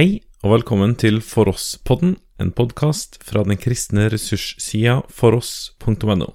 [0.00, 6.28] Hei, og velkommen til For oss-podden, en podkast fra den kristne ressurssida foross.no.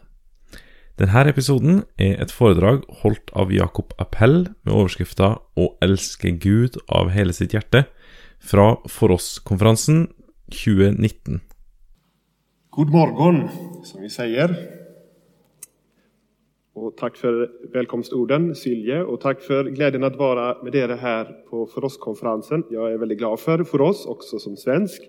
[1.01, 7.09] Denne episoden er et foredrag holdt av Jakob Appell med overskrifta 'Å elske Gud av
[7.09, 7.87] hele sitt hjerte'
[8.37, 10.13] fra For oss-konferansen
[10.53, 11.41] 2019.
[12.69, 13.49] God morgon,
[13.83, 14.84] som vi säger.
[16.75, 21.65] Och tack för välkomstorden, Silje, och tack för glädjen att vara med er här på
[21.65, 22.63] Foros-konferensen.
[22.69, 25.01] Jag är väldigt glad för För oss, också som svensk.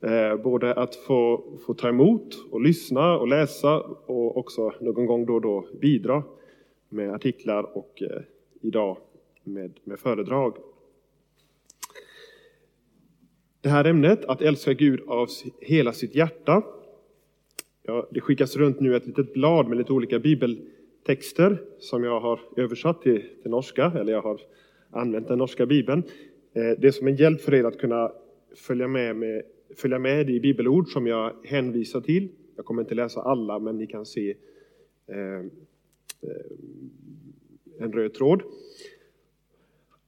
[0.00, 5.26] Eh, både att få, få ta emot och lyssna och läsa och också någon gång
[5.26, 6.22] då och då bidra
[6.88, 8.22] med artiklar och eh,
[8.60, 8.96] idag
[9.44, 10.56] med, med föredrag.
[13.60, 15.28] Det här ämnet, att älska Gud av
[15.60, 16.62] hela sitt hjärta,
[17.90, 20.60] Ja, det skickas runt nu ett litet blad med lite olika bibel
[21.08, 24.40] texter som jag har översatt till, till norska, eller jag har
[24.90, 26.02] använt den norska bibeln.
[26.52, 28.12] Eh, det är som en hjälp för er att kunna
[28.56, 29.42] följa med, med,
[29.76, 32.28] följa med i bibelord som jag hänvisar till.
[32.56, 34.34] Jag kommer inte läsa alla, men ni kan se
[35.06, 35.42] eh, eh
[37.80, 38.42] en röd tråd.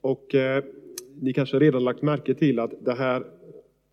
[0.00, 0.64] Och eh,
[1.20, 3.24] ni kanske redan lagt märke till att det här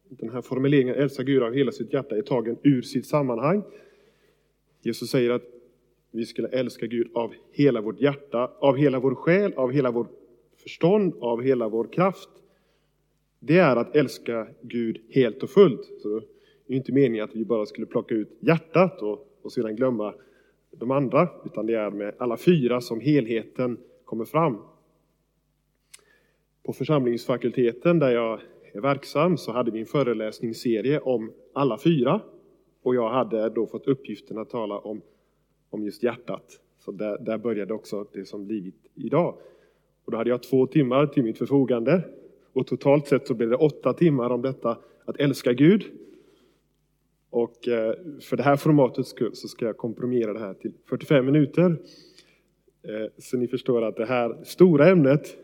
[0.10, 3.64] den här formuleringen, älska Gud av hela sitt hjärta, är tagen ur sitt sammanhang.
[4.82, 5.57] Jesus säger att
[6.12, 10.12] vi skulle älska Gud av hela vårt hjärta, av hela vår själ, av hela vårt
[10.64, 12.30] förstånd, av hela vår kraft.
[13.40, 15.86] Det är att älska Gud helt och fullt.
[16.02, 16.20] Så
[16.68, 20.14] det är inte meningen att vi bara skulle plocka ut hjärtat och, och sedan glömma
[20.72, 24.58] de andra, utan det är med alla fyra som helheten kommer fram.
[26.64, 28.42] På församlingsfakulteten där jag
[28.74, 32.22] är verksam så hade vi en föreläsningsserie om alla fyra.
[32.84, 35.02] Och jag hade då fått uppgiften att tala om,
[35.78, 36.60] om just hjärtat.
[36.80, 39.38] Så där, där började också det som blivit idag.
[40.06, 42.04] Och då hade jag två timmar till mitt förfogande.
[42.54, 45.84] Och totalt sett så blev det åtta timmar om detta att älska Gud.
[47.30, 51.26] Och eh, för det här formatets skull så ska jag komprimera det här till 45
[51.26, 51.78] minuter.
[52.84, 55.38] Eh, så ni förstår att det här stora ämnet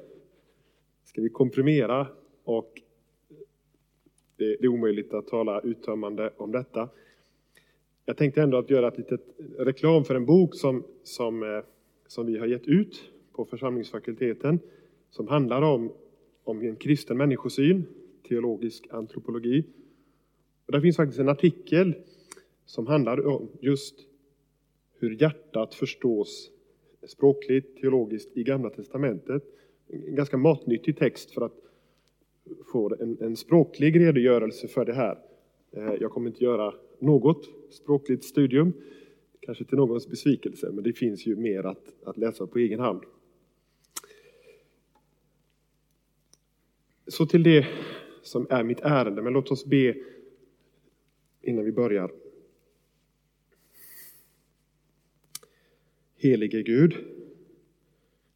[1.05, 2.07] ska vi komprimera
[2.43, 2.81] och
[3.29, 3.37] eh,
[4.37, 6.89] det är omöjligt att tala uttömmande om detta.
[8.05, 9.21] Jag tänkte ändå att göra ett litet
[9.57, 11.63] reklam för en bok som, som, eh,
[12.07, 14.59] som vi har gett ut på församlingsfakulteten
[15.09, 15.91] som handlar om,
[16.43, 17.85] om en kristen människosyn,
[18.29, 19.65] teologisk antropologi.
[20.65, 21.95] Och där finns faktiskt en artikel
[22.65, 23.95] som handlar om just
[24.99, 26.51] hur hjärtat förstås
[27.07, 29.43] språkligt, teologiskt i Gamla Testamentet.
[29.87, 31.53] En ganska matnyttig text för att
[32.71, 35.17] få en, en språklig redogörelse för det här.
[35.71, 38.73] Eh, jag kommer inte göra något språkligt studium,
[39.39, 43.03] kanske till någons besvikelse, men det finns ju mer att, att läsa på egen hand.
[47.07, 47.67] Så till det
[48.21, 49.95] som är mitt ärende, men låt oss be
[51.41, 52.11] innan vi börjar.
[56.15, 56.95] Helige Gud,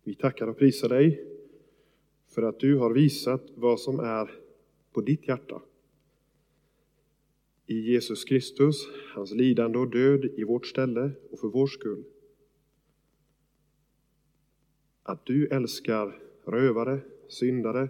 [0.03, 1.23] vi tackar och prisar dig
[2.27, 4.31] för att du har visat vad som är
[4.93, 5.61] på ditt hjärta.
[7.67, 12.03] I Jesus Kristus, hans lidande och död i vårt ställe och för vår skull.
[15.03, 17.89] Att du älskar rövare, syndare,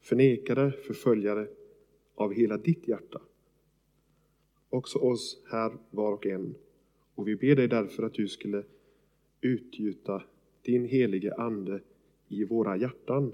[0.00, 1.48] förnekare, förföljare
[2.14, 3.22] av hela ditt hjärta.
[4.68, 6.54] Också oss här var och en.
[7.14, 8.64] Och vi ber dig därför att du skulle
[9.40, 10.22] utgjuta
[10.62, 11.80] din helige Ande
[12.28, 13.32] i våra hjärtan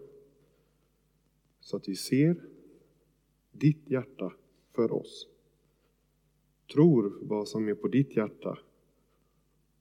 [1.61, 2.37] så att vi ser
[3.53, 4.33] ditt hjärta
[4.75, 5.29] för oss,
[6.73, 8.59] tror vad som är på ditt hjärta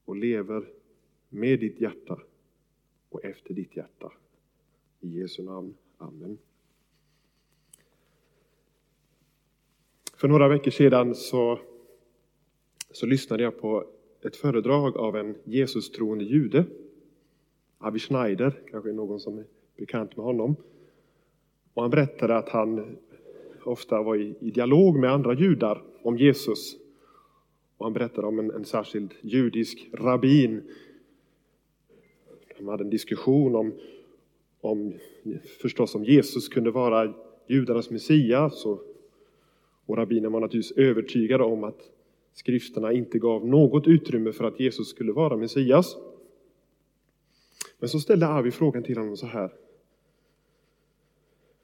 [0.06, 0.70] och lever
[1.30, 2.20] med ditt hjärta
[3.10, 4.12] och efter ditt hjärta.
[5.00, 5.74] I Jesu namn.
[5.98, 6.38] Amen.
[10.14, 11.60] För några veckor sedan så,
[12.92, 13.86] så lyssnade jag på
[14.22, 16.66] ett föredrag av en Jesus-troende jude.
[17.78, 19.46] Avi Schneider, kanske någon som är
[19.78, 20.56] bekant med honom.
[21.74, 22.98] Och han berättade att han
[23.64, 26.76] ofta var i, i dialog med andra judar om Jesus.
[27.78, 30.62] Och han berättade om en, en särskild judisk rabbin.
[32.58, 33.74] De hade en diskussion om,
[34.62, 34.94] om
[35.62, 37.14] förstås om Jesus kunde vara
[37.48, 38.66] judarnas Messias.
[38.66, 38.84] Och,
[39.86, 41.92] och rabbinen var naturligtvis övertygad om att
[42.34, 45.98] skrifterna inte gav något utrymme för att Jesus skulle vara Messias.
[47.80, 49.54] Men så ställde Avi frågan till honom så här.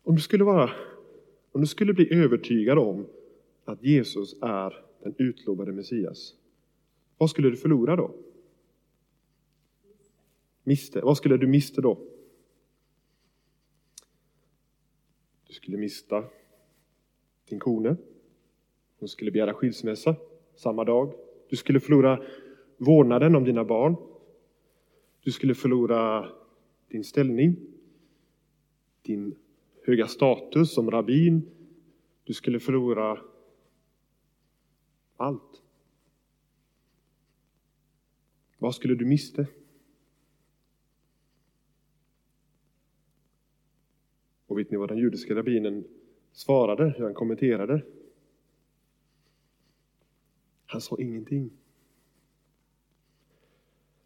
[0.04, 0.72] Om du skulle vara,
[1.52, 3.06] om du skulle bli övertygad om
[3.66, 6.36] att Jesus är den utlovade Messias,
[7.18, 8.16] vad skulle du förlora då?
[10.64, 11.02] Miste.
[11.02, 11.98] Vad skulle du mista då?
[15.48, 16.24] Du skulle mista
[17.50, 17.96] din kone.
[19.00, 20.16] Hon skulle begära skilsmässa
[20.56, 21.14] samma dag.
[21.50, 22.24] Du skulle förlora
[22.78, 23.96] vårdnaden om dina barn.
[25.22, 26.30] Du skulle förlora
[26.88, 27.56] din ställning,
[29.02, 29.36] din
[29.86, 31.50] höga status som rabbin.
[32.24, 33.22] Du skulle förlora
[35.18, 35.62] allt.
[38.58, 39.48] Vad skulle du miste?
[44.48, 45.88] Och vet ni vad den judiska rabbinen
[46.32, 47.82] svarade, hur han kommenterade?
[50.66, 51.52] Han sa ingenting.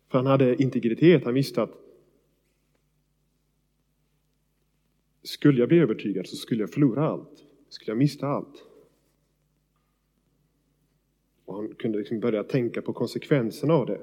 [0.07, 1.71] För han hade integritet, han visste att
[5.23, 8.69] skulle jag bli övertygad så skulle jag förlora allt, skulle jag mista allt.
[11.49, 14.01] Och han kunde liksom börja tänka på konsekvenserna av det.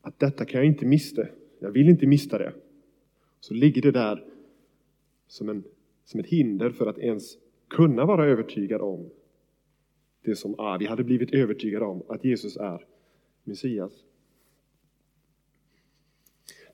[0.00, 1.26] Att detta kan jag inte mista,
[1.58, 2.52] jag vill inte mista det.
[3.40, 4.24] Så ligger det där
[5.26, 5.64] som, en,
[6.04, 7.38] som ett hinder för att ens
[7.68, 9.10] kunna vara övertygad om
[10.22, 12.86] det som ah, vi hade blivit övertygade om, att Jesus är
[13.44, 14.04] Messias.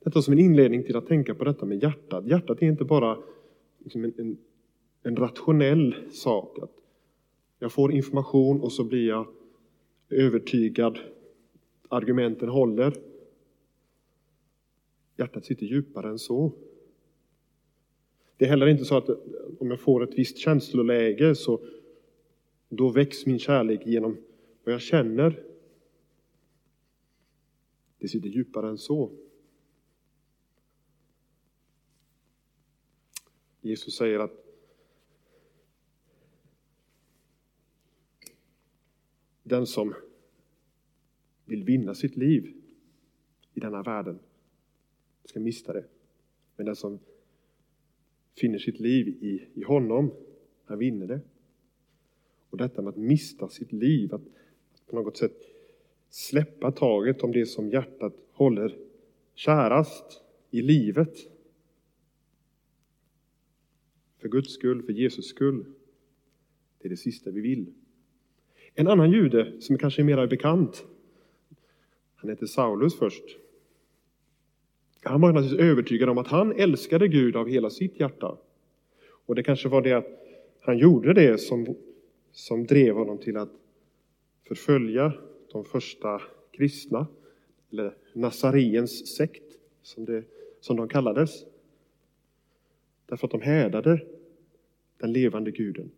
[0.01, 2.27] Detta som en inledning till att tänka på detta med hjärtat.
[2.27, 3.19] Hjärtat är inte bara
[3.79, 4.39] liksom en, en,
[5.03, 6.59] en rationell sak.
[6.63, 6.84] Att
[7.65, 9.27] jag får information och så blir jag
[10.11, 10.99] övertygad.
[11.89, 12.95] Argumenten håller.
[15.17, 16.53] Hjärtat sitter djupare än så.
[18.37, 19.09] Det är heller inte så att
[19.59, 21.61] om jag får ett visst känsloläge så
[22.69, 24.17] då väcks min kärlek genom
[24.65, 25.43] vad jag känner.
[27.99, 29.11] Det sitter djupare än så.
[33.61, 34.44] Jesus säger att
[39.45, 39.95] den som
[41.45, 42.55] vill vinna sitt liv
[43.55, 44.19] i denna världen
[45.25, 45.85] ska mista det.
[46.57, 46.99] Men den som
[48.37, 50.13] finner sitt liv i, i honom,
[50.65, 51.21] han vinner det.
[52.51, 54.23] Och detta med att mista sitt liv, att
[54.87, 55.37] på något sätt
[56.11, 58.77] släppa taget om det som hjärtat håller
[59.35, 61.19] kärast i livet.
[64.17, 65.65] För Guds skull, för Jesus skull.
[66.79, 67.73] Det är det sista vi vill.
[68.75, 70.85] En annan jude som kanske är mera bekant,
[72.15, 73.25] han heter Saulus först.
[75.03, 78.37] Han var naturligtvis övertygad om att han älskade Gud av hela sitt hjärta.
[79.27, 80.07] Och det kanske var det att
[80.61, 81.77] han gjorde det som,
[82.33, 83.53] som drev honom till att
[84.49, 85.13] förfölja
[85.53, 86.23] de första
[86.53, 87.07] kristna,
[87.73, 90.25] eller Nazariens sekt, som, det,
[90.61, 91.45] som de kallades.
[93.07, 94.01] Därför att de härdade
[94.99, 95.91] den levande guden.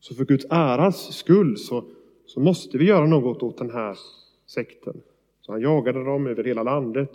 [0.00, 1.84] Så för Guds äras skull så,
[2.26, 3.98] så måste vi göra något åt den här
[4.46, 5.02] sekten.
[5.40, 7.10] Så han jagade dem över hela landet.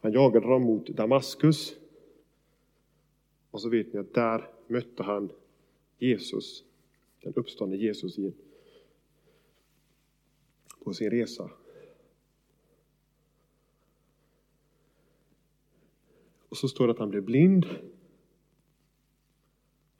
[0.00, 1.74] Han jagade dem mot Damaskus.
[3.50, 5.30] Och så vet ni att där mötte han
[5.98, 6.64] Jesus,
[7.22, 8.34] den uppståndne Jesus igen,
[10.84, 11.50] på sin resa.
[16.48, 17.66] Och så står det att han blev blind.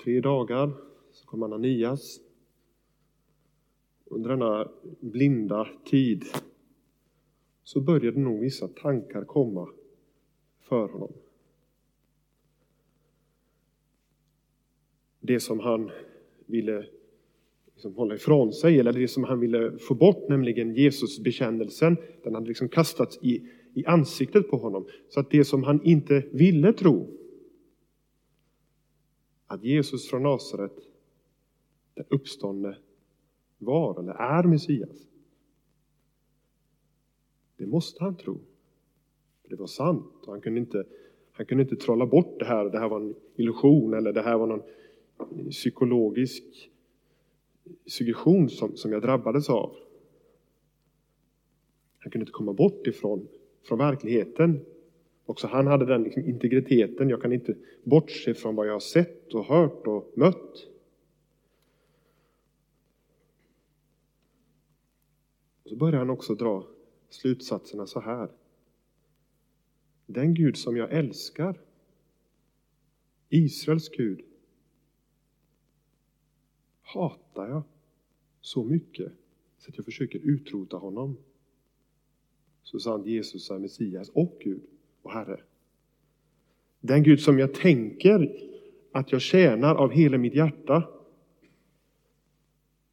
[0.04, 0.72] Tre dagar
[1.12, 2.20] så kom Ananias.
[4.10, 4.68] Under denna
[5.00, 6.24] blinda tid
[7.64, 9.68] så började nog vissa tankar komma
[10.60, 11.12] för honom.
[15.20, 15.90] Det som han
[16.46, 16.86] ville
[17.74, 22.48] liksom hålla ifrån sig, eller det som han ville få bort, nämligen Jesusbekännelsen, den hade
[22.48, 24.86] liksom kastats i, i ansiktet på honom.
[25.08, 27.18] Så att det som han inte ville tro,
[29.46, 30.72] att Jesus från Nasaret,
[31.94, 32.76] den uppståndne,
[33.58, 35.06] var eller är Messias.
[37.56, 38.38] Det måste han tro.
[39.48, 40.12] Det var sant.
[40.26, 40.84] Och han, kunde inte,
[41.32, 44.38] han kunde inte trolla bort det här, det här var en illusion eller det här
[44.38, 44.62] var någon
[45.50, 46.70] psykologisk
[47.86, 49.76] suggestion som, som jag drabbades av.
[51.98, 53.28] Han kunde inte komma bort ifrån
[53.62, 54.60] från verkligheten.
[55.26, 57.08] Också han hade den liksom integriteten.
[57.08, 60.68] Jag kan inte bortse från vad jag har sett och hört och mött.
[65.68, 66.66] Och så börjar han också dra
[67.08, 68.30] slutsatserna så här.
[70.06, 71.60] Den Gud som jag älskar,
[73.28, 74.20] Israels Gud,
[76.82, 77.62] hatar jag
[78.40, 79.12] så mycket
[79.58, 81.16] så att jag försöker utrota honom.
[82.62, 84.62] Så sant Jesus är Messias och Gud
[85.02, 85.40] och Herre.
[86.80, 88.48] Den Gud som jag tänker
[88.92, 90.88] att jag tjänar av hela mitt hjärta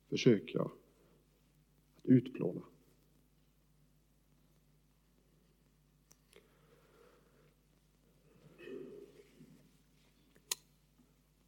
[0.09, 0.71] försöker jag
[2.07, 2.61] utplåna.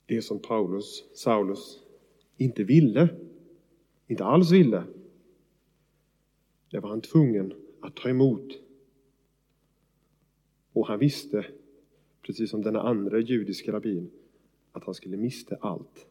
[0.08, 1.80] det som Paulus, Saulus
[2.38, 3.10] inte ville,
[4.08, 4.84] inte alls ville,
[6.72, 8.54] det var han tvungen att ta emot.
[10.74, 11.46] Och han visste,
[12.22, 14.12] precis som den andra judiska rabbin,
[14.72, 16.08] att han skulle mista allt.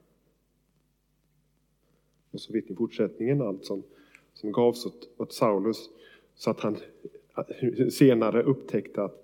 [2.31, 3.83] Och så vet ni fortsättningen, allt som,
[4.37, 5.90] som gavs åt, åt Saulus,
[6.35, 6.76] så att han
[7.90, 9.23] senare upptäckte att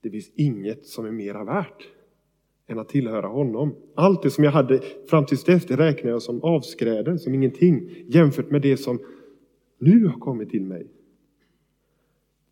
[0.00, 1.88] det finns inget som är mera värt
[2.66, 3.74] än att tillhöra honom.
[3.94, 7.90] Allt det som jag hade fram tills dess, det räknar jag som avskräden, som ingenting,
[8.06, 8.98] jämfört med det som
[9.78, 10.86] nu har kommit till mig.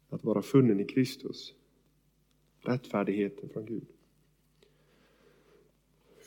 [0.08, 1.54] Att vara funnen i Kristus.
[2.60, 3.86] Rättfärdigheten från Gud.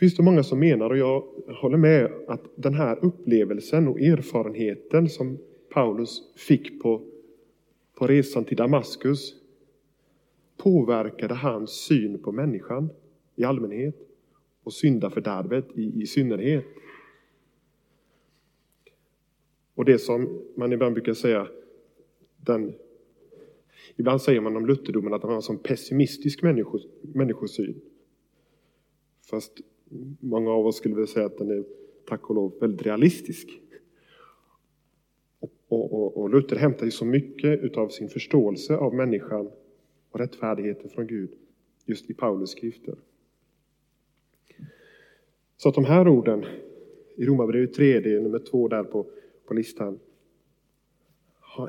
[0.03, 3.99] Det finns det många som menar, och jag håller med, att den här upplevelsen och
[3.99, 5.37] erfarenheten som
[5.69, 7.01] Paulus fick på,
[7.95, 9.35] på resan till Damaskus
[10.57, 12.89] påverkade hans syn på människan
[13.35, 13.95] i allmänhet
[14.63, 16.65] och syndafördärvet i, i synnerhet.
[19.75, 21.47] Och det som man ibland brukar säga,
[22.37, 22.73] den,
[23.95, 27.81] ibland säger man om lutherdomen att han har en sån pessimistisk människos, människosyn.
[29.29, 29.61] Fast
[30.19, 31.63] många av oss skulle väl säga att den är,
[32.07, 33.49] tack och lov, väldigt realistisk.
[35.39, 39.49] Och, och, och Luther hämtar ju så mycket av sin förståelse av människan
[40.11, 41.29] och rättfärdigheten från Gud
[41.85, 42.95] just i Paulus skrifter.
[45.57, 46.45] Så att de här orden
[47.15, 49.05] i Romarbrevet 3, det är nummer två där på,
[49.45, 49.99] på listan,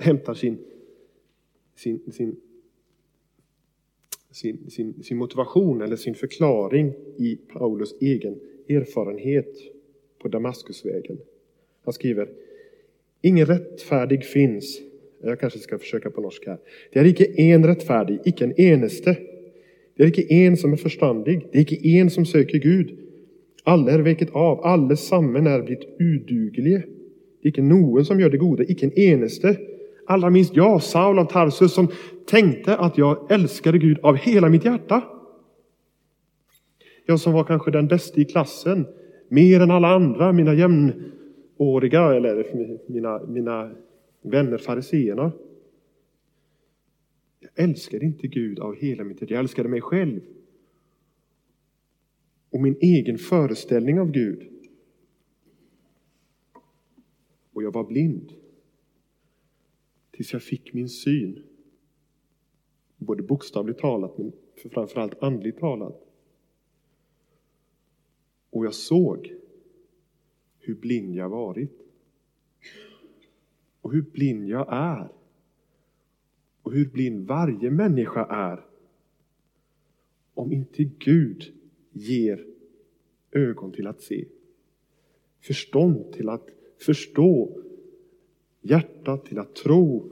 [0.01, 0.59] hämtar sin,
[1.75, 2.41] sin, sin,
[4.35, 9.55] sin, sin, sin motivation eller sin förklaring i Paulus egen erfarenhet
[10.23, 11.19] på Damaskusvägen.
[11.85, 12.29] Han skriver
[13.23, 14.81] Ingen rättfärdig finns.
[15.23, 16.59] Jag kanske ska försöka på norska här.
[16.93, 19.17] Det är icke en rättfärdig, icke en eneste.
[19.97, 22.99] Det är icke en som är förståndig, Det är icke en som söker Gud.
[23.63, 26.83] Alla är veket av, alle sammen är blitt udugelige.
[27.43, 29.57] Det är icke någon som gör det goda, icke en eneste.
[30.07, 31.89] Allra minst jag, Saul av Tarsus, som
[32.27, 35.03] tänkte att jag älskade Gud av hela mitt hjärta.
[37.07, 38.87] Jag som var kanske den bästa i klassen,
[39.29, 42.47] mer än alla andra, mina jämnåriga eller
[42.93, 43.75] mina, mina
[44.23, 45.33] vänner fariseerna.
[47.41, 50.21] Jag älskade inte Gud av hela mitt hjärta, jag älskade mig själv
[52.51, 54.49] och min egen föreställning av Gud.
[57.53, 58.33] Och jag var blind.
[60.15, 61.43] Tills jag fick min syn.
[62.97, 64.33] Både bokstavligt talat, men
[64.73, 66.07] framförallt andligt talat.
[68.51, 69.35] Och jag såg
[70.59, 71.71] hur blind jag varit.
[73.81, 75.09] Och hur blind jag är.
[76.63, 78.65] Och hur blind varje människa är.
[80.35, 81.55] Om inte Gud
[81.93, 82.47] ger
[83.33, 84.25] ögon till att se,
[85.41, 87.64] förstånd till att förstå,
[88.65, 90.11] hjärta till att tro.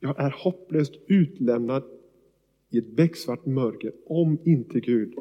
[0.00, 1.84] Jag är hopplöst utlämnad
[2.70, 5.14] i ett becksvart mörker om inte Gud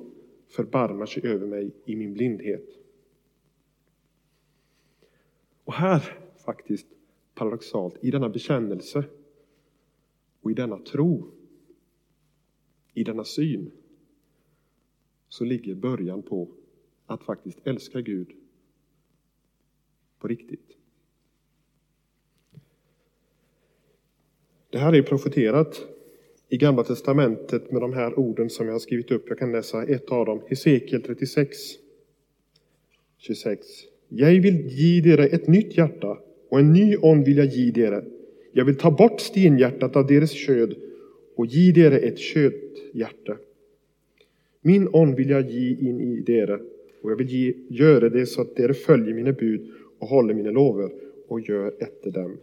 [0.48, 2.70] förbarmar sig över mig i min blindhet.
[5.64, 6.88] Och här, faktiskt
[7.36, 9.04] paradoxalt, i denna bekännelse
[10.42, 11.32] och i denna tro,
[12.94, 13.72] i denna syn,
[15.30, 16.48] så ligger början på
[17.06, 18.32] att faktiskt älska Gud
[20.20, 20.77] på riktigt.
[24.70, 25.88] Det här är profeterat
[26.50, 29.26] i Gamla Testamentet med de här orden som jag har skrivit upp.
[29.30, 31.58] Jag kan läsa ett av dem, Hesekiel 36,
[33.18, 33.68] 26.
[34.10, 36.18] Jag vill ge dere ett nytt hjärta
[36.50, 38.04] och en ny ond vill jag ge dere.
[38.52, 40.76] Jag vill ta bort stenhjärtat av deras köd
[41.36, 43.38] och ge dere ett ködhjärta.
[44.62, 46.60] Min ånd vill jag ge in i dere,
[47.02, 50.52] och jag vill ge, göra det så att dere följer mina bud och håller mina
[50.52, 50.92] lover
[51.28, 52.38] och gör efter dem.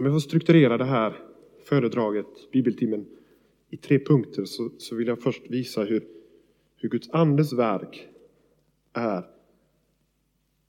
[0.00, 1.16] Om jag får strukturera det här
[1.64, 3.06] föredraget, bibeltimmen,
[3.70, 6.06] i tre punkter så, så vill jag först visa hur,
[6.76, 8.08] hur Guds andes verk
[8.92, 9.26] är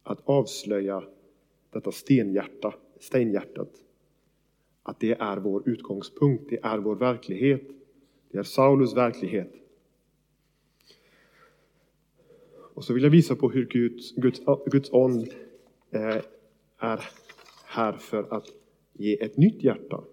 [0.03, 1.03] att avslöja
[1.69, 3.69] detta stenhjärta, stenhjärtat
[4.83, 7.63] att det är vår utgångspunkt, det är vår verklighet.
[8.31, 9.53] Det är Saulus verklighet.
[12.73, 15.33] Och så vill jag visa på hur Guds, Guds, Guds ond
[15.91, 16.21] eh,
[16.77, 17.09] är
[17.65, 18.60] här för att
[19.01, 20.03] ge ett nytt hjärta.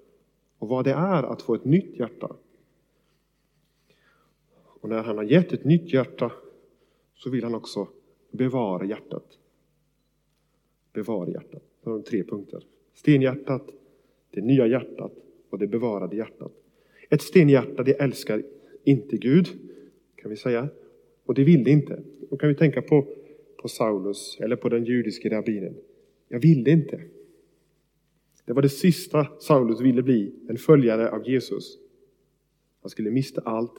[0.58, 2.36] Och vad det är att få ett nytt hjärta.
[4.80, 6.32] Och när han har gett ett nytt hjärta
[7.14, 7.88] så vill han också
[8.30, 9.38] bevara hjärtat.
[10.92, 11.62] Bevara hjärtat.
[11.84, 12.64] Det är tre punkter.
[12.94, 13.70] Stenhjärtat,
[14.30, 15.12] det nya hjärtat
[15.50, 16.52] och det bevarade hjärtat.
[17.10, 18.42] Ett stenhjärta, det älskar
[18.84, 19.48] inte Gud,
[20.14, 20.68] kan vi säga.
[21.24, 22.02] Och det vill det inte.
[22.30, 23.06] Då kan vi tänka på,
[23.56, 25.74] på Saulus eller på den judiske rabbinen.
[26.28, 27.00] Jag vill det inte.
[28.48, 31.78] Det var det sista Saulus ville bli, en följare av Jesus.
[32.82, 33.72] Han skulle mista allt.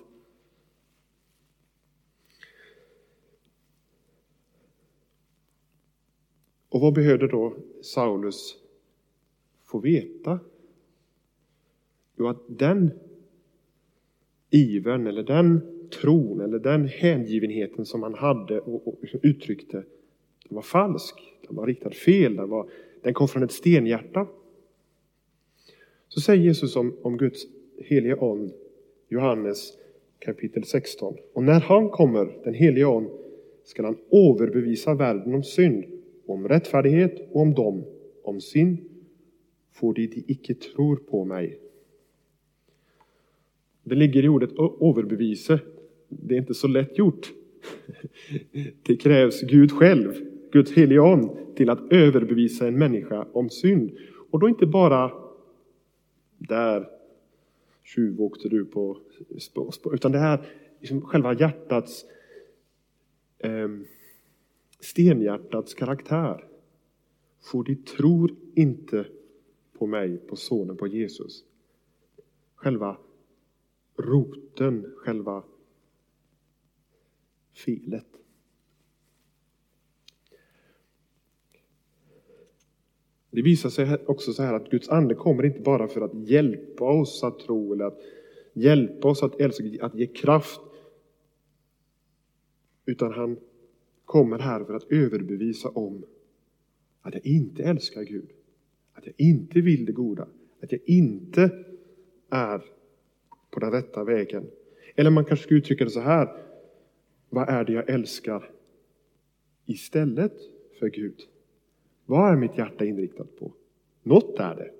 [6.69, 8.57] Och vad behövde då Saulus
[9.63, 10.39] få veta?
[12.17, 12.91] Jo, att den
[14.49, 19.77] ivern eller den tron eller den hängivenheten som han hade och, och liksom uttryckte,
[20.49, 21.15] den var falsk.
[21.47, 22.35] Den var riktad fel.
[22.35, 22.69] Den, var,
[23.01, 24.27] den kom från ett stenhjärta.
[26.09, 27.47] Så säger Jesus om, om Guds
[27.77, 28.53] helige Ande,
[29.09, 29.73] Johannes
[30.19, 31.15] kapitel 16.
[31.33, 33.09] Och när han kommer, den helige Ande,
[33.63, 35.83] skall han överbevisa världen om synd,
[36.27, 37.83] om rättfärdighet och om dom,
[38.23, 38.77] om synd,
[39.71, 41.59] får de de icke tror på mig.
[43.83, 44.51] Det ligger i ordet
[44.81, 45.59] överbevisa.
[46.07, 47.33] Det är inte så lätt gjort.
[48.83, 50.13] Det krävs Gud själv,
[50.51, 53.91] Guds helige Ande, till att överbevisa en människa om synd.
[54.31, 55.11] Och då inte bara
[56.39, 56.89] där
[57.83, 58.97] tjuvåkte du på
[59.39, 60.45] spår, spår, utan det här
[60.79, 62.05] liksom själva hjärtats
[63.37, 63.69] eh,
[64.79, 66.45] stenhjärtats karaktär.
[67.51, 69.05] För de tror inte
[69.73, 71.43] på mig, på sonen, på Jesus.
[72.55, 72.97] Själva
[73.97, 75.43] roten, själva
[77.53, 78.18] felet.
[83.31, 86.85] Det visar sig också så här att Guds ande kommer inte bara för att hjälpa
[86.85, 87.99] oss att tro eller att
[88.53, 90.61] hjälpa oss att älska, att ge kraft.
[92.85, 93.37] Utan han
[94.05, 96.05] kommer här för att överbevisa om
[97.01, 98.29] att jag inte älskar Gud.
[98.93, 100.27] Att jag inte vill det goda.
[100.61, 101.51] Att jag inte
[102.29, 102.61] är
[103.49, 104.47] på den rätta vägen.
[104.95, 106.45] Eller man kanske ska uttrycka det så här.
[107.29, 108.51] Vad är det jag älskar
[109.65, 110.33] istället
[110.79, 111.19] för Gud?
[112.09, 113.53] Vad är mitt hjärta inriktat på?
[114.03, 114.71] Något är det.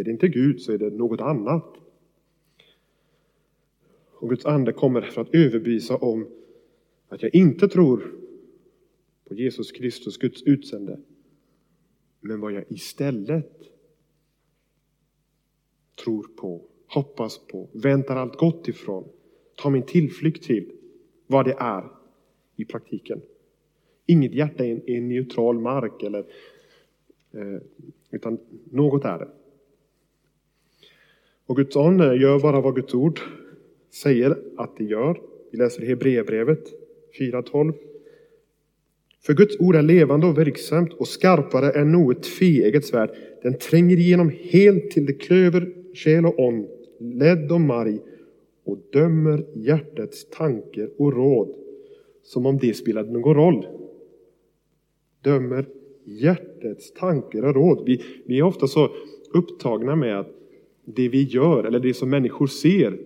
[0.00, 1.76] Är det inte Gud så är det något annat.
[4.14, 6.28] Och Guds ande kommer för att överbevisa om
[7.08, 8.14] att jag inte tror
[9.24, 11.00] på Jesus Kristus, Guds utsände,
[12.20, 13.62] men vad jag istället
[16.04, 19.08] tror på, hoppas på, väntar allt gott ifrån,
[19.56, 20.72] tar min tillflykt till,
[21.26, 21.90] vad det är
[22.56, 23.22] i praktiken.
[24.06, 26.24] Inget hjärta är en, neutral mark, eller,
[27.34, 27.60] eh,
[28.10, 28.38] utan
[28.70, 29.28] något är det.
[31.46, 33.20] Och Guds ande gör bara vad Guds ord
[33.90, 35.20] säger att det gör.
[35.50, 36.64] Vi läser Hebreerbrevet
[37.18, 37.72] 4.12.
[39.26, 43.10] För Guds ord är levande och verksamt och skarpare än något tveeget svärd.
[43.42, 46.66] Den tränger igenom helt till det klöver själ och ånd,
[46.98, 47.98] ledd och marg
[48.64, 51.54] och dömer hjärtats tankar och råd
[52.22, 53.66] som om det spelade någon roll.
[55.22, 55.66] Dömer
[56.04, 57.82] hjärtats tankar och råd.
[57.86, 58.90] Vi, vi är ofta så
[59.32, 60.30] upptagna med att
[60.84, 62.98] det vi gör, eller det som människor ser.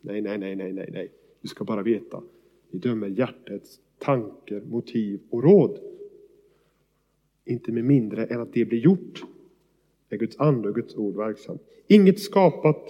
[0.00, 1.12] Nej, nej, nej, nej, nej, nej.
[1.40, 2.22] Du ska bara veta.
[2.70, 5.78] Vi dömer hjärtats tankar, motiv och råd.
[7.44, 9.24] Inte med mindre än att det blir gjort
[10.08, 11.58] är Guds ande och Guds ord verksam.
[11.86, 12.88] Inget skapat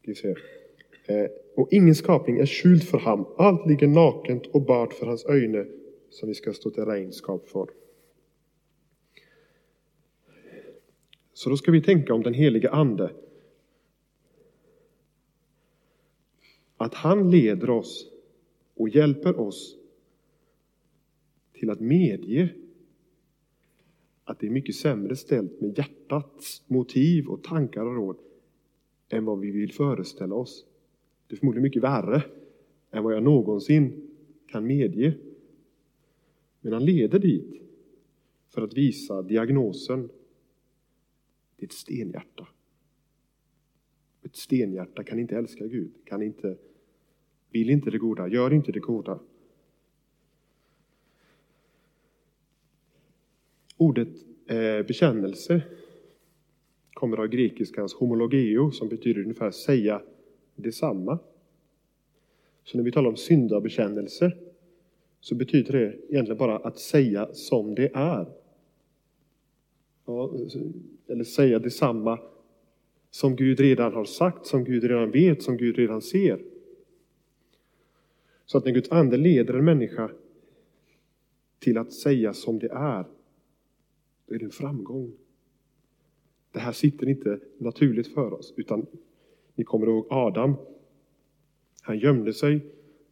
[0.00, 0.28] ska vi se,
[1.06, 3.24] eh, och ingen skapning är skjult för ham.
[3.36, 5.66] Allt ligger nakent och bart för hans öjne
[6.10, 7.70] som vi ska stå till regnskap för.
[11.32, 13.12] Så då ska vi tänka om den heliga Ande.
[16.76, 18.10] Att han leder oss
[18.74, 19.76] och hjälper oss
[21.52, 22.54] till att medge
[24.24, 28.16] att det är mycket sämre ställt med hjärtats motiv och tankar och råd
[29.08, 30.66] än vad vi vill föreställa oss.
[31.26, 32.22] Det är förmodligen mycket värre
[32.90, 34.10] än vad jag någonsin
[34.46, 35.14] kan medge.
[36.66, 37.62] Men han leder dit
[38.48, 40.08] för att visa diagnosen.
[41.56, 42.48] Det är ett stenhjärta.
[44.22, 46.56] Ett stenhjärta kan inte älska Gud, kan inte,
[47.50, 49.20] vill inte det goda, gör inte det goda.
[53.76, 54.08] Ordet
[54.46, 55.62] eh, bekännelse
[56.92, 60.02] kommer av grekiskans homologeo som betyder ungefär säga
[60.54, 61.18] detsamma.
[62.64, 64.32] Så när vi talar om syndabekännelse
[65.26, 68.26] så betyder det egentligen bara att säga som det är.
[70.04, 70.32] Ja,
[71.06, 72.18] eller säga detsamma
[73.10, 76.42] som Gud redan har sagt, som Gud redan vet, som Gud redan ser.
[78.44, 80.10] Så att när Guds ande leder en människa
[81.58, 83.04] till att säga som det är,
[84.26, 85.12] då är det en framgång.
[86.52, 88.86] Det här sitter inte naturligt för oss, utan
[89.54, 90.54] ni kommer ihåg Adam.
[91.80, 92.60] Han gömde sig,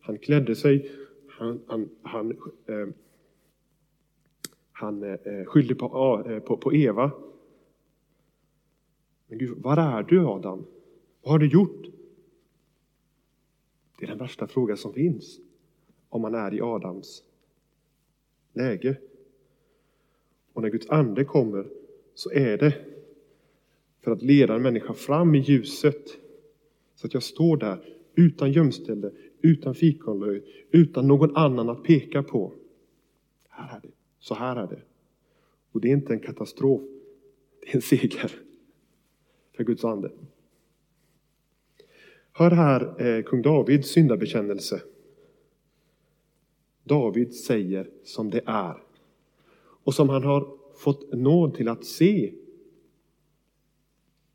[0.00, 0.90] Han klädde sig,
[1.38, 2.30] han, han, han,
[2.66, 2.88] eh,
[4.72, 7.10] han eh, eh skyllde på, eh, på, på Eva.
[9.26, 10.66] Men Gud, var är du Adam?
[11.22, 11.86] Vad har du gjort?
[13.98, 15.40] Det är den värsta frågan som finns
[16.08, 17.22] om man är i Adams
[18.52, 18.96] läge.
[20.52, 21.70] Och när Guds ande kommer
[22.14, 22.74] så är det
[24.00, 26.18] för att leda en människa fram i ljuset.
[26.94, 29.10] Så att jag står där utan gömställe,
[29.44, 32.52] utan fikonlöj, utan någon annan att peka på.
[33.48, 33.92] Här är det.
[34.18, 34.82] Så här är det.
[35.72, 36.82] Och det är inte en katastrof,
[37.60, 38.32] det är en seger
[39.56, 40.10] för Guds ande.
[42.32, 44.82] Hör här eh, kung Davids syndabekännelse.
[46.84, 48.82] David säger som det är
[49.84, 52.32] och som han har fått nåd till att se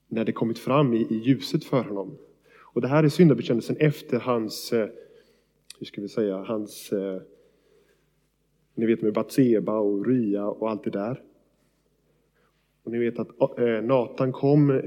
[0.07, 2.17] när det kommit fram i, i ljuset för honom.
[2.73, 4.89] Och det här är syndabekännelsen efter hans, eh,
[5.79, 7.21] hur ska vi säga, hans, eh,
[8.75, 11.21] ni vet med Batseba och Ria och allt det där.
[12.83, 14.81] Och ni vet att eh, Natan kom,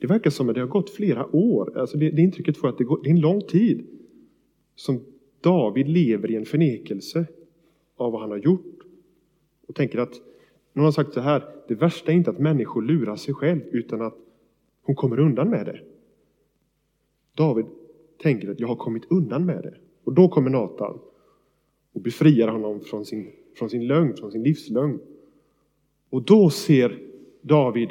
[0.00, 2.78] det verkar som att det har gått flera år, alltså det, det intrycket får att
[2.78, 3.86] det, går, det är en lång tid
[4.74, 5.00] som
[5.40, 7.26] David lever i en förnekelse
[7.96, 8.78] av vad han har gjort.
[9.66, 10.20] Och tänker att,
[10.72, 14.02] någon har sagt så här, det värsta är inte att människor lurar sig själv utan
[14.02, 14.14] att
[14.82, 15.80] hon kommer undan med det.
[17.34, 17.66] David
[18.18, 19.74] tänker att jag har kommit undan med det.
[20.04, 20.98] Och då kommer Natan
[21.92, 25.00] och befriar honom från sin, från sin lögn, från sin livslögn.
[26.10, 26.98] Och då ser
[27.40, 27.90] David,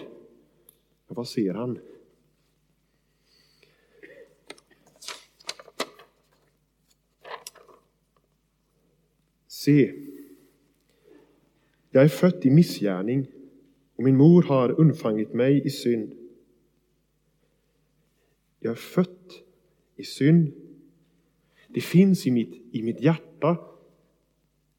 [1.07, 1.79] ja, vad ser han?
[9.47, 9.93] Se,
[11.89, 13.27] jag är född i missgärning
[13.95, 16.13] och min mor har undfangit mig i synd.
[18.59, 19.20] Jag är född
[20.01, 20.51] i synd.
[21.67, 23.57] Det finns i mitt, i mitt hjärta,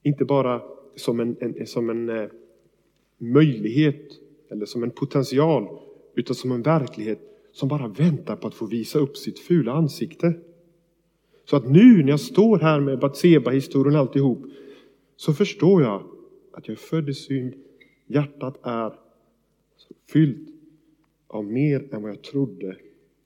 [0.02, 0.62] inte bara
[0.96, 2.28] som en, en som en eh,
[3.18, 5.78] möjlighet eller som en potential,
[6.14, 7.20] utan som en verklighet
[7.52, 10.34] som bara väntar på att få visa upp sitt fula ansikte.
[11.44, 14.44] Så att nu när jag står här med Batseba-historien alltihop,
[15.16, 16.02] så förstår jag
[16.52, 17.54] att jag är född i synd.
[18.06, 18.92] Hjärtat är
[20.12, 20.48] fyllt
[21.26, 22.76] av mer än vad jag trodde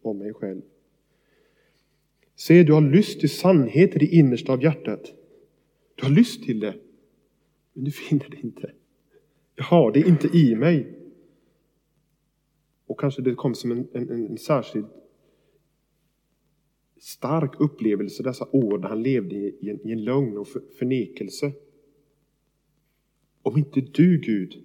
[0.02, 0.62] om mig själv.
[2.37, 5.12] Se, du har lust till sannhet i det innersta av hjärtat.
[5.94, 6.75] Du har lust till det,
[7.72, 8.72] men du finner det inte.
[9.55, 10.92] Jag har det inte i mig.
[12.87, 14.87] Och kanske det kom som en, en, en särskild
[16.99, 21.53] stark upplevelse dessa år när han levde i en, i en lögn och förnekelse.
[23.42, 24.62] Om inte du, Gud,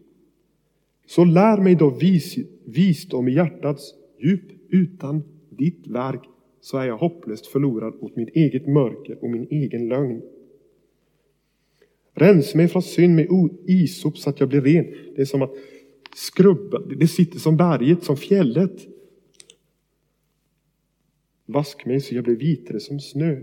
[1.06, 4.52] så lär mig då vis, visdom i hjärtats djup.
[4.70, 6.22] Utan ditt verk
[6.62, 10.21] så är jag hopplöst förlorad åt mitt eget mörker och min egen lögn.
[12.13, 13.28] Rens mig från synd med
[13.65, 14.86] isop så att jag blir ren.
[15.15, 15.54] Det är som att
[16.15, 18.88] skrubba, det sitter som berget, som fjället.
[21.45, 23.41] Vask mig så jag blir vitare som snö.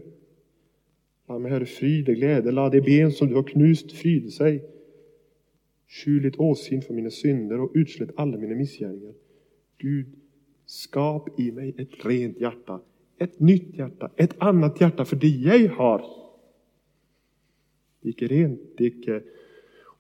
[1.29, 4.65] Låt mig höra frid och glädje, låt de ben som du har knust fryda sig.
[5.87, 9.15] Kyligt åsyn för mina synder och utslätt alla mina missgärningar.
[9.79, 10.07] Gud,
[10.67, 12.81] skap i mig ett rent hjärta,
[13.19, 15.99] ett nytt hjärta, ett annat hjärta för det jag har.
[18.01, 19.23] Det är icke rent, det är icke...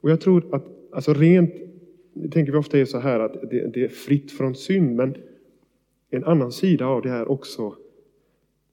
[0.00, 1.54] Och jag tror att, alltså rent,
[2.12, 5.16] det tänker vi ofta är så här att det, det är fritt från synd, men
[6.10, 7.76] en annan sida av det är också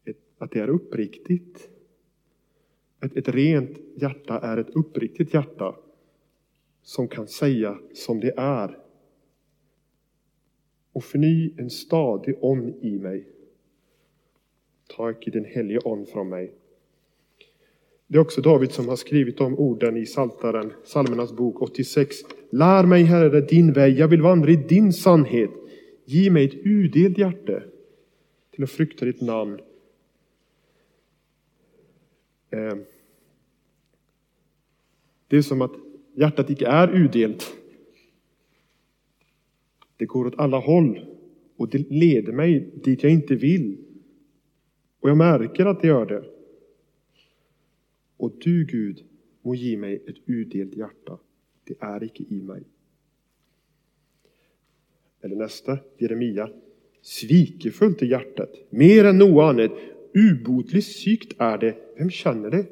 [0.06, 1.70] ett, att det är uppriktigt.
[3.02, 5.76] Ett, ett rent hjärta är ett uppriktigt hjärta
[6.84, 8.78] som kan säga som det är.
[10.92, 13.35] Och förny en stadig on i mig.
[14.88, 16.54] Ta icke din helige ånd från mig.
[18.08, 22.16] Det är också David som har skrivit om orden i Saltaren, Salmernas bok 86.
[22.50, 25.50] Lär mig, Herre, din väg, jag vill vandra i din sannhet.
[26.06, 27.64] Ge mig ett udelt hjärte
[28.52, 29.60] till att frukta ditt namn.
[32.50, 32.84] Ehm.
[35.28, 35.74] Det är som att
[36.16, 37.56] hjärtat icke är udelt.
[39.98, 41.06] Det går åt alla håll
[41.58, 43.78] och det leder mig dit jag inte vill.
[45.06, 46.24] Och jag märker att det gör det.
[48.18, 49.04] Och du Gud
[49.42, 51.18] må ge mig ett udelt hjärta.
[51.64, 52.64] Det är icke i mig.
[55.22, 56.50] Eller nästa, Jeremia.
[57.02, 59.72] Svikefullt i hjärtat, mer än något annat.
[60.14, 61.76] Ubotligt sykt är det.
[61.98, 62.66] Vem känner det?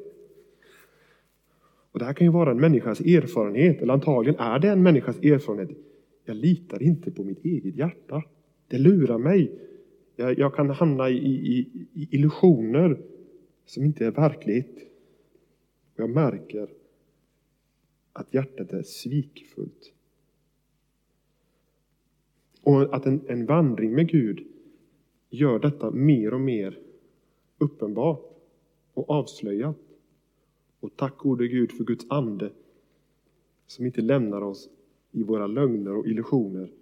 [1.92, 5.18] Och Det här kan ju vara en människas erfarenhet, eller antagligen är det en människas
[5.18, 5.78] erfarenhet.
[6.24, 8.22] Jag litar inte på mitt eget hjärta.
[8.68, 9.52] Det lurar mig.
[10.16, 11.58] Jag, jag kan hamna i, i,
[11.94, 13.02] i illusioner
[13.66, 14.76] som inte är verklighet.
[15.94, 16.68] Och jag märker
[18.12, 19.92] att hjärtat är svikfullt.
[22.62, 24.46] Och att en, en vandring med Gud
[25.30, 26.78] gör detta mer och mer
[27.58, 28.30] uppenbart
[28.94, 29.76] och avslöjat.
[30.80, 32.50] Och tack gode Gud för Guds ande
[33.66, 34.68] som inte lämnar oss
[35.12, 36.72] i våra lögner och illusioner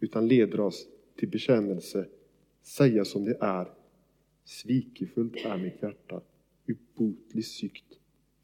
[0.00, 2.06] utan leder oss till bekännelse,
[2.62, 3.68] säga som det är.
[4.44, 6.20] Svikefullt är mitt hjärta,
[6.66, 7.84] Ubotlig sykt.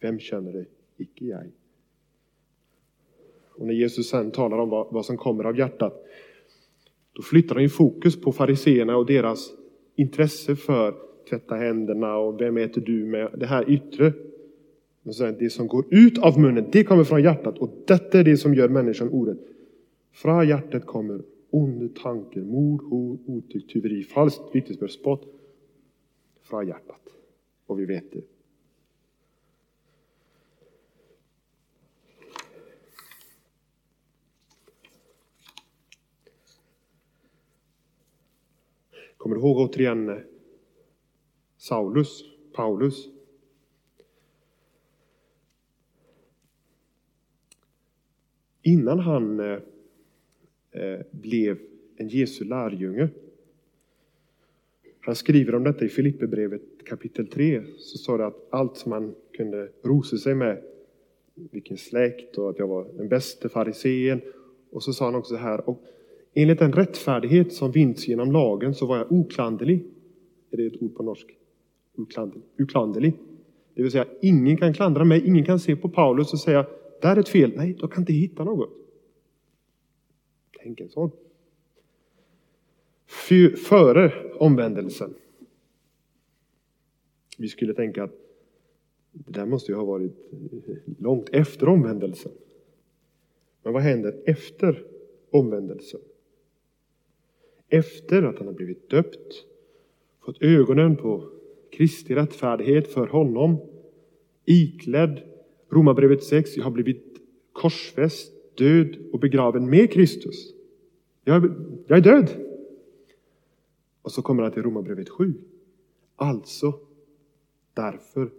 [0.01, 0.65] Vem känner det?
[0.97, 1.47] Icke jag.
[3.55, 6.05] Och när Jesus sen talar om vad, vad som kommer av hjärtat,
[7.13, 9.51] då flyttar han ju fokus på fariseerna och deras
[9.97, 10.95] intresse för
[11.29, 13.31] tvätta händerna och vem äter du med?
[13.39, 14.13] Det här yttre.
[15.03, 18.25] Men sen, det som går ut av munnen, det kommer från hjärtat och detta är
[18.25, 19.39] det som gör människan orätt.
[20.13, 25.27] Från hjärtat kommer Onde tanken, mord, hot, otyg, tyveri, falskt vittnesbörd, spott.
[26.41, 27.03] Från hjärtat.
[27.67, 28.23] Och vi vet det.
[39.17, 40.17] Kommer du ihåg återigen eh,
[41.57, 43.09] Saulus, Paulus?
[48.63, 49.59] Innan han eh,
[50.71, 51.59] Eh, blev
[51.97, 53.09] en Jesu lärjunge.
[55.01, 57.63] Han skriver om detta i Filipperbrevet kapitel 3.
[57.79, 60.63] Så står det att allt som man kunde rosa sig med,
[61.35, 64.21] vilken släkt och att jag var den bästa farisén.
[64.71, 65.83] Och så sa han också så här, och
[66.35, 69.85] enligt den rättfärdighet som vinns genom lagen så var jag oklanderlig.
[70.51, 71.27] Är det ett ord på norsk?
[72.59, 73.13] Uklanderlig.
[73.75, 76.67] Det vill säga, ingen kan klandra mig, ingen kan se på Paulus och säga,
[77.03, 77.53] där är ett fel.
[77.57, 78.71] Nej, då kan inte hitta något.
[80.63, 81.11] Tänk en sån.
[83.57, 85.15] Före omvändelsen.
[87.39, 88.15] Vi skulle tänka att
[89.13, 90.13] det där måste ju ha varit
[90.99, 92.33] långt efter omvändelsen.
[93.63, 94.85] Men vad händer efter
[95.31, 96.01] omvändelsen?
[97.69, 99.45] Efter att han har blivit döpt,
[100.21, 101.31] fått ögonen på
[101.73, 103.57] Kristi rättfärdighet för honom,
[104.45, 105.23] iklädd
[105.71, 107.21] Romarbrevet 6, jag har blivit
[107.53, 110.53] korsfäst, död och begraven med Kristus.
[111.25, 111.45] Jag,
[111.87, 112.31] jag är död.
[114.03, 115.35] Och så kommer han till Romarbrevet 7.
[116.17, 116.75] Alltså,
[117.75, 118.31] därför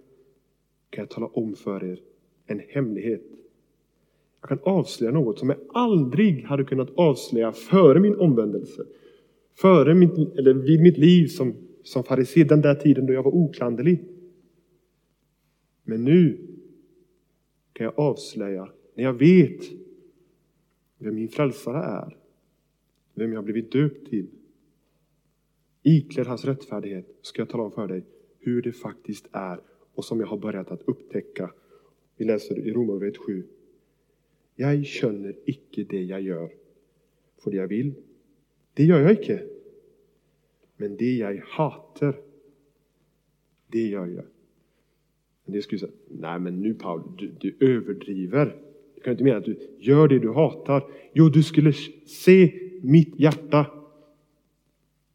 [0.90, 2.00] kan jag tala om för er
[2.46, 3.24] en hemlighet.
[4.42, 8.86] Jag kan avslöja något som jag aldrig hade kunnat avslöja före min omvändelse.
[9.56, 11.54] Före mitt, eller vid mitt liv som,
[11.84, 14.04] som farisé, den där tiden då jag var oklanderlig.
[15.84, 16.38] Men nu
[17.74, 19.64] kan jag avslöja, när jag vet
[21.00, 22.18] vem min frälsare är,
[23.14, 24.28] vem jag blivit döpt till,
[25.84, 28.04] iklädd hans rättfärdighet, ska jag tala om för dig
[28.40, 29.60] hur det faktiskt är
[29.94, 31.52] och som jag har börjat att upptäcka.
[32.18, 33.48] Vi läser i Romarbrevet 7.
[34.56, 36.52] Jag känner icke det jag gör,
[37.38, 37.94] för det jag vill,
[38.74, 39.44] det gör jag icke.
[40.78, 42.22] Men det jag hatar,
[43.68, 44.26] det gör jag.
[45.46, 48.69] Men det skulle säga, nej men nu Paul, du, du överdriver.
[49.00, 50.84] Du kan inte mena att du gör det du hatar.
[51.14, 51.74] Jo, du skulle
[52.06, 53.66] se mitt hjärta.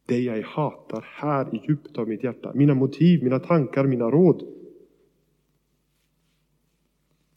[0.05, 2.51] Det jag hatar här i djupet av mitt hjärta.
[2.55, 4.47] Mina motiv, mina tankar, mina råd.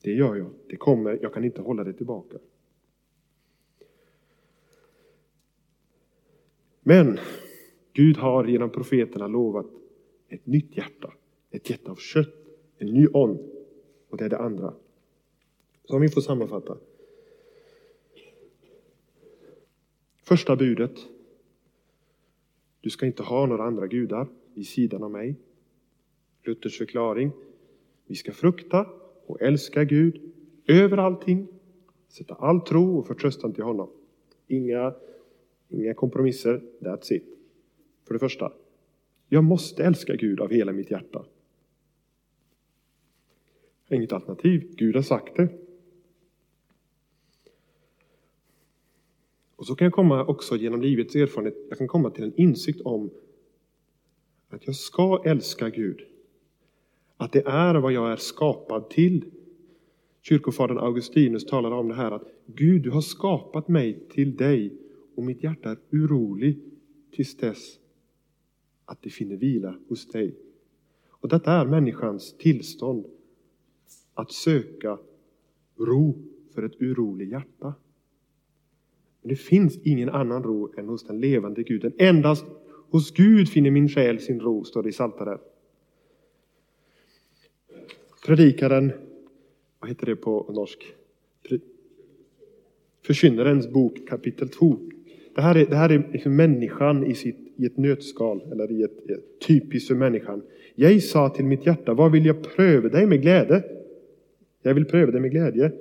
[0.02, 0.50] Det gör jag.
[0.68, 1.18] Det kommer.
[1.22, 2.38] Jag kan inte hålla det tillbaka.
[6.80, 7.18] Men
[7.92, 9.66] Gud har genom profeterna lovat
[10.28, 11.12] ett nytt hjärta.
[11.50, 12.34] Ett hjärta av kött.
[12.78, 13.38] En ny on.
[14.08, 14.74] Och det är det andra.
[15.88, 16.79] Så om vi får sammanfatta.
[20.22, 20.92] Första budet.
[22.81, 25.37] Du ska inte ha några andra gudar vid sidan av mig.
[26.42, 27.31] Luthers förklaring.
[28.07, 28.87] Vi ska frukta
[29.27, 30.33] och älska Gud
[30.66, 31.46] över allting.
[32.09, 33.90] Sätta all tro och förtröstan till honom.
[34.46, 34.94] Inga,
[35.68, 36.62] inga kompromisser.
[36.81, 37.24] That's it.
[38.07, 38.53] För det första.
[39.29, 41.24] Jag måste älska Gud av hela mitt hjärta.
[43.88, 44.74] Inget alternativ.
[44.77, 45.67] Gud har sagt det.
[49.68, 53.11] Så kan jag komma också genom livets erfarenhet, jag kan komma till en insikt om
[54.48, 56.00] att jag ska älska Gud.
[57.16, 59.24] Att det är vad jag är skapad till.
[60.22, 64.78] Kyrkofadern Augustinus talade om det här att Gud, du har skapat mig till dig
[65.14, 66.59] och mitt hjärta är orolig
[67.12, 67.78] tills dess
[68.85, 70.35] att det finner vila hos dig.
[71.11, 73.07] Och detta är människans tillstånd,
[74.14, 74.98] att söka
[75.78, 76.22] ro
[76.54, 77.74] för ett oroligt hjärta.
[79.28, 81.92] Men det finns ingen annan ro än hos den levande Guden.
[81.98, 82.44] Endast
[82.90, 85.38] hos Gud finner min själ sin ro, står det i Psaltaren.
[88.26, 88.92] Predikaren,
[89.80, 90.94] vad heter det på norsk?
[93.06, 94.76] Förkynnarens bok kapitel 2.
[95.34, 98.82] Det här är, det här är liksom människan i, sitt, i ett nötskal, eller i
[98.82, 100.42] ett, ett typiskt för människan.
[100.74, 103.62] Jag sa till mitt hjärta, vad vill jag pröva dig med glädje?
[104.62, 105.72] Jag vill pröva dig med glädje.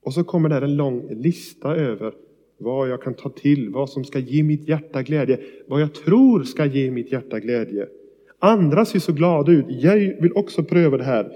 [0.00, 2.14] Och så kommer där en lång lista över
[2.58, 6.42] vad jag kan ta till, vad som ska ge mitt hjärta glädje, vad jag tror
[6.42, 7.86] ska ge mitt hjärta glädje.
[8.38, 9.64] Andra ser så glada ut.
[9.68, 11.32] Jag vill också pröva det här.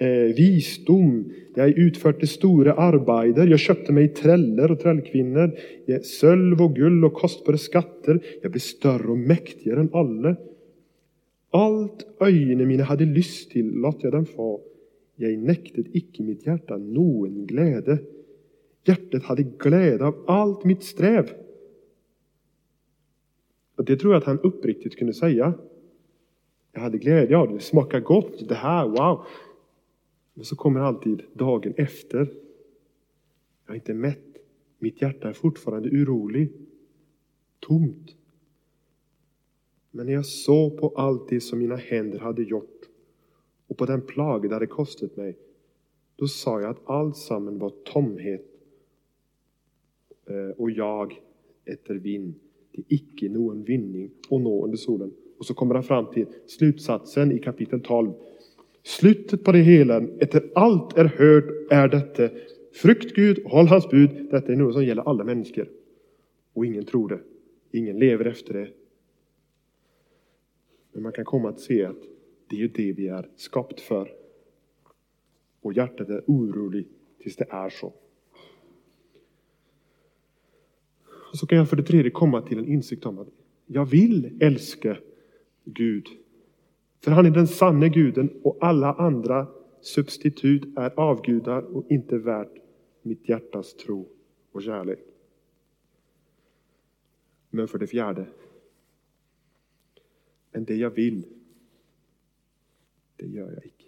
[0.00, 1.32] Eh, visdom.
[1.54, 3.46] Jag har utfört det stora arbeider.
[3.46, 5.52] Jag köpte mig träller och trällkvinnor.
[6.02, 8.20] Sölv och guld och kostbara skatter.
[8.42, 10.36] Jag blev större och mäktigare än alla.
[11.50, 14.60] Allt öjne mina hade lyst till låt jag dem få.
[15.16, 17.98] Jag nektet icke mitt hjärta någon glädje.
[18.88, 21.30] Hjärtat hade glädje av allt mitt sträv.
[23.76, 25.54] Och det tror jag att han uppriktigt kunde säga.
[26.72, 29.24] Jag hade glädje av det, det smakar gott, det här, wow.
[30.34, 32.18] Men så kommer alltid dagen efter.
[33.66, 34.36] Jag är inte mätt.
[34.78, 36.52] Mitt hjärta är fortfarande orolig.
[37.60, 38.16] Tomt.
[39.90, 42.88] Men när jag såg på allt det som mina händer hade gjort
[43.66, 45.38] och på den plaga det hade kostat mig,
[46.16, 48.47] då sa jag att alltsammans var tomhet
[50.28, 51.20] Eh, och jag
[51.64, 52.34] efter vind.
[52.72, 55.12] Det är icke någon vinning och nå under solen.
[55.38, 58.12] Och så kommer han fram till slutsatsen i kapitel 12.
[58.82, 62.28] Slutet på det hela, efter allt är hört, är detta.
[62.72, 64.28] Frukt Gud, håll hans bud.
[64.30, 65.68] Detta är något som gäller alla människor.
[66.52, 67.20] Och ingen tror det.
[67.78, 68.68] Ingen lever efter det.
[70.92, 72.02] Men man kan komma att se att
[72.48, 74.12] det är ju det vi är skapt för.
[75.60, 76.88] Och hjärtat är oroligt
[77.18, 77.92] tills det är så.
[81.38, 83.28] Och så kan jag för det tredje komma till en insikt om att
[83.66, 84.98] jag vill älska
[85.64, 86.06] Gud.
[87.00, 89.46] För han är den sanne guden och alla andra
[89.80, 92.52] substitut är avgudar och inte värt
[93.02, 94.08] mitt hjärtas tro
[94.52, 94.98] och kärlek.
[97.50, 98.26] Men för det fjärde.
[100.52, 101.26] Men det jag vill,
[103.16, 103.86] det gör jag icke.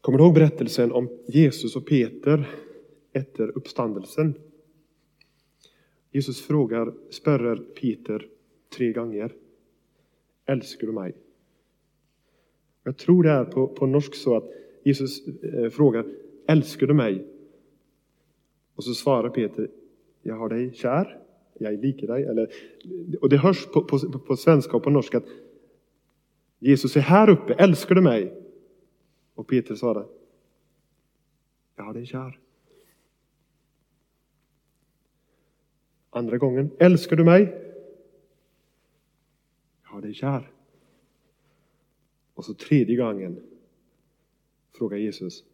[0.00, 2.69] Kommer du ihåg berättelsen om Jesus och Peter
[3.12, 4.34] efter uppståndelsen?
[6.10, 8.28] Jesus frågar, spörrar Peter
[8.76, 9.34] tre gånger.
[10.46, 11.16] Älskar du mig?
[12.84, 14.44] Jag tror det är på, på norsk så att
[14.84, 16.06] Jesus eh, frågar,
[16.46, 17.26] älskar du mig?
[18.74, 19.70] Och så svarar Peter,
[20.22, 21.18] jag har dig kär,
[21.58, 22.24] jag är dig.
[22.24, 22.50] Eller,
[23.20, 25.28] och det hörs på, på, på svenska och på norska att
[26.58, 28.34] Jesus är här uppe, älskar du mig?
[29.34, 30.06] Och Peter svarar,
[31.76, 32.38] jag har dig kär.
[36.10, 37.72] Andra gången, älskar du mig?
[39.82, 40.50] Jag har dig kär.
[42.34, 43.42] Och så tredje gången
[44.72, 45.44] frågar Jesus,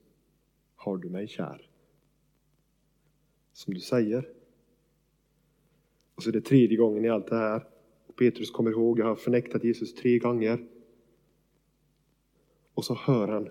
[0.75, 1.69] har du mig kär?
[3.53, 4.29] Som du säger.
[6.14, 7.66] Och så är det tredje gången i allt det här.
[8.07, 10.66] Och Petrus kommer ihåg, jag har förnektat Jesus tre gånger.
[12.75, 13.49] Och så hör han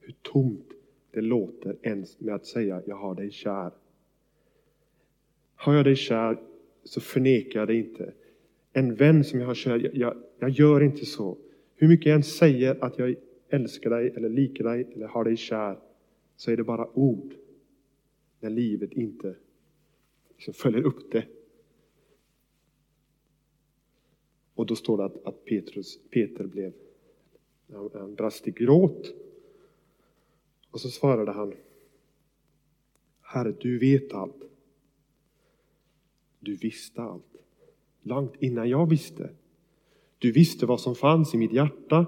[0.00, 0.72] hur tomt
[1.10, 3.72] det låter ens med att säga, jag har dig kär.
[5.60, 6.38] Har jag dig kär
[6.84, 8.12] så förnekar jag det inte.
[8.72, 11.38] En vän som jag har kär, jag, jag, jag gör inte så.
[11.74, 13.14] Hur mycket jag än säger att jag
[13.48, 15.78] älskar dig eller likar dig eller har dig kär
[16.36, 17.34] så är det bara ord.
[18.40, 19.34] När livet inte
[20.36, 21.24] liksom följer upp det.
[24.54, 26.72] Och då står det att, att Petrus, Peter blev,
[27.92, 29.14] han brast i gråt.
[30.70, 31.54] Och så svarade han,
[33.20, 34.47] Herre, du vet allt.
[36.48, 37.36] Du visste allt.
[38.02, 39.30] Långt innan jag visste.
[40.18, 42.06] Du visste vad som fanns i mitt hjärta.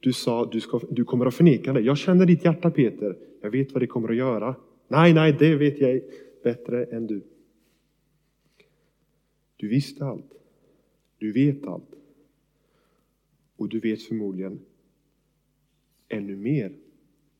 [0.00, 1.80] Du sa, du, ska, du kommer att förneka det.
[1.80, 3.18] Jag känner ditt hjärta Peter.
[3.40, 4.54] Jag vet vad det kommer att göra.
[4.88, 6.00] Nej, nej, det vet jag
[6.42, 7.22] bättre än du.
[9.56, 10.32] Du visste allt.
[11.18, 11.90] Du vet allt.
[13.56, 14.60] Och du vet förmodligen
[16.08, 16.72] ännu mer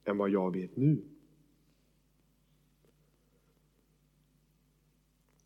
[0.05, 0.99] än vad jag vet nu.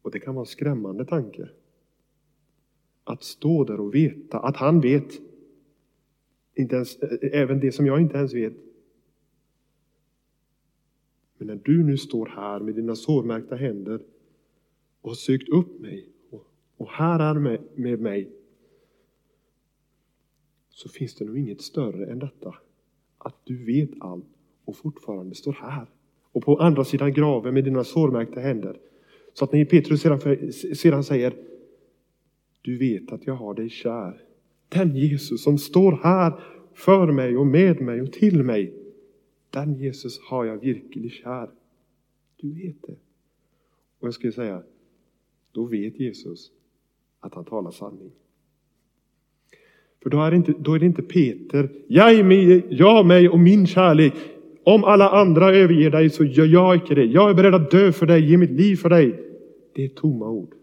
[0.06, 1.48] Och det kan vara en skrämmande tanke.
[3.04, 5.20] Att stå där och veta att han vet.
[6.54, 8.52] Inte ens, eh, även det som jag inte ens vet.
[11.38, 14.00] Men när du nu står här med dina sårmärkta händer
[15.00, 16.08] och har sökt upp mig
[16.76, 18.30] och, här är med, med mig.
[20.70, 22.54] Så finns det nog inget större än detta.
[23.18, 24.26] Att du vet allt
[24.64, 25.86] och fortfarande står här.
[26.32, 28.78] Och på andra sidan graven med dina sårmärkta händer
[29.38, 31.34] så att när Petrus sedan, sedan säger
[32.62, 34.20] Du vet att jag har dig kär.
[34.68, 36.32] Den Jesus som står här
[36.74, 38.72] för mig och med mig och till mig.
[39.50, 41.50] Den Jesus har jag virkelig kär.
[42.36, 42.96] Du vet det.
[44.00, 44.62] Och jag skulle säga,
[45.52, 46.50] då vet Jesus
[47.20, 48.10] att han talar sanning.
[50.02, 53.38] För då är det inte, då är det inte Peter, jag, mig, jag mig och
[53.38, 54.12] min kärlek.
[54.64, 57.04] Om alla andra överger dig så gör jag icke det.
[57.04, 59.25] Jag är beredd att dö för dig, ge mitt liv för dig.
[59.76, 60.54] Det är tomma ord.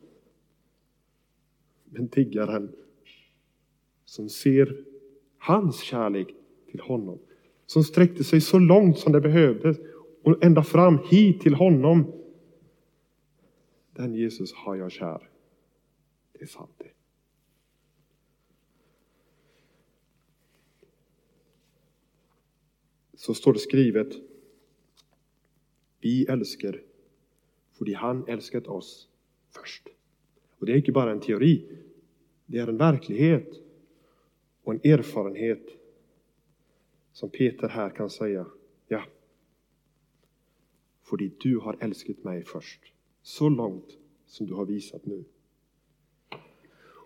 [1.86, 2.76] Men tiggaren
[4.06, 4.86] som ser
[5.38, 6.28] hans kärlek
[6.72, 7.20] till honom,
[7.66, 9.78] som sträckte sig så långt som det behövdes
[10.24, 12.12] och ända fram hit till honom.
[13.92, 15.30] Den Jesus har jag kär.
[16.32, 16.92] Det är sant det.
[23.14, 24.14] Så står det skrivet.
[26.00, 26.93] Vi älskar
[27.84, 29.10] för han älskat oss
[29.52, 29.88] först.
[30.60, 31.66] Och det är inte bara en teori.
[32.46, 33.50] Det är en verklighet
[34.64, 35.68] och en erfarenhet
[37.12, 38.46] som Peter här kan säga.
[38.88, 39.04] Ja,
[41.04, 42.80] för du har älskat mig först.
[43.22, 45.24] Så långt som du har visat nu.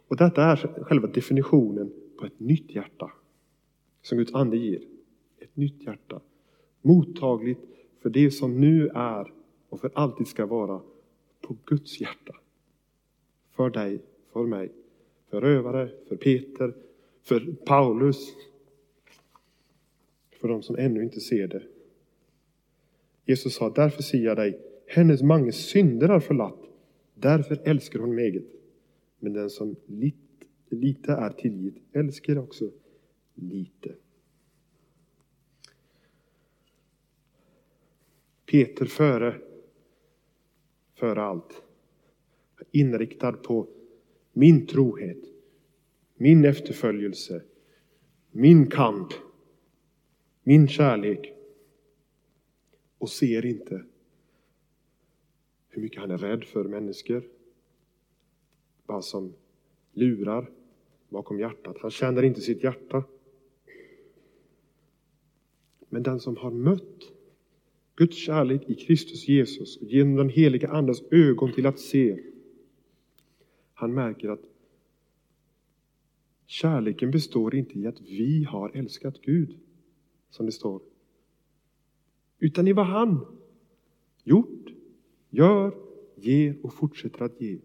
[0.07, 3.11] Och detta är själva definitionen på ett nytt hjärta
[4.01, 4.82] som Guds ande ger.
[5.39, 6.21] Ett nytt hjärta.
[6.82, 7.59] Mottagligt
[8.01, 9.34] för det som nu är
[9.70, 10.82] och för alltid ska vara
[11.41, 12.36] på Guds hjärta.
[13.51, 14.01] För dig,
[14.34, 14.72] för mig,
[15.30, 16.74] för rövare, för Peter,
[17.22, 18.34] för Paulus,
[20.32, 21.63] för de som ännu inte ser det.
[23.26, 26.59] Jesus sa, därför säger jag dig, hennes många synder är förlatt,
[27.13, 28.45] därför älskar hon eget.
[29.20, 30.18] Men den som lite,
[30.70, 32.72] lite är tillgitt älskar också
[33.34, 33.95] lite.
[38.45, 39.36] Peter före,
[40.97, 41.61] före allt,
[42.71, 43.67] inriktad på
[44.33, 45.23] min trohet,
[46.15, 47.43] min efterföljelse,
[48.31, 49.13] min kamp,
[50.43, 51.33] min kärlek
[52.97, 53.83] och ser inte
[55.69, 57.23] hur mycket han är rädd för människor.
[58.85, 59.33] Vad som
[59.93, 60.49] lurar
[61.09, 61.77] bakom hjärtat.
[61.81, 63.03] Han känner inte sitt hjärta.
[65.89, 67.16] Men den som har mött
[67.97, 72.19] Guds kärlek i Kristus Jesus och genom den heliga Andes ögon till att se,
[73.73, 74.43] han märker att
[76.45, 79.59] kärleken består inte i att vi har älskat Gud,
[80.29, 80.81] som det står,
[82.39, 83.25] utan i vad han
[84.23, 84.69] gjort,
[85.29, 85.75] gör,
[86.15, 87.59] ger och fortsätter att ge.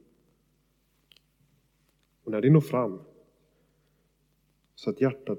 [2.25, 3.01] Och när det når fram
[4.75, 5.39] så att hjärtat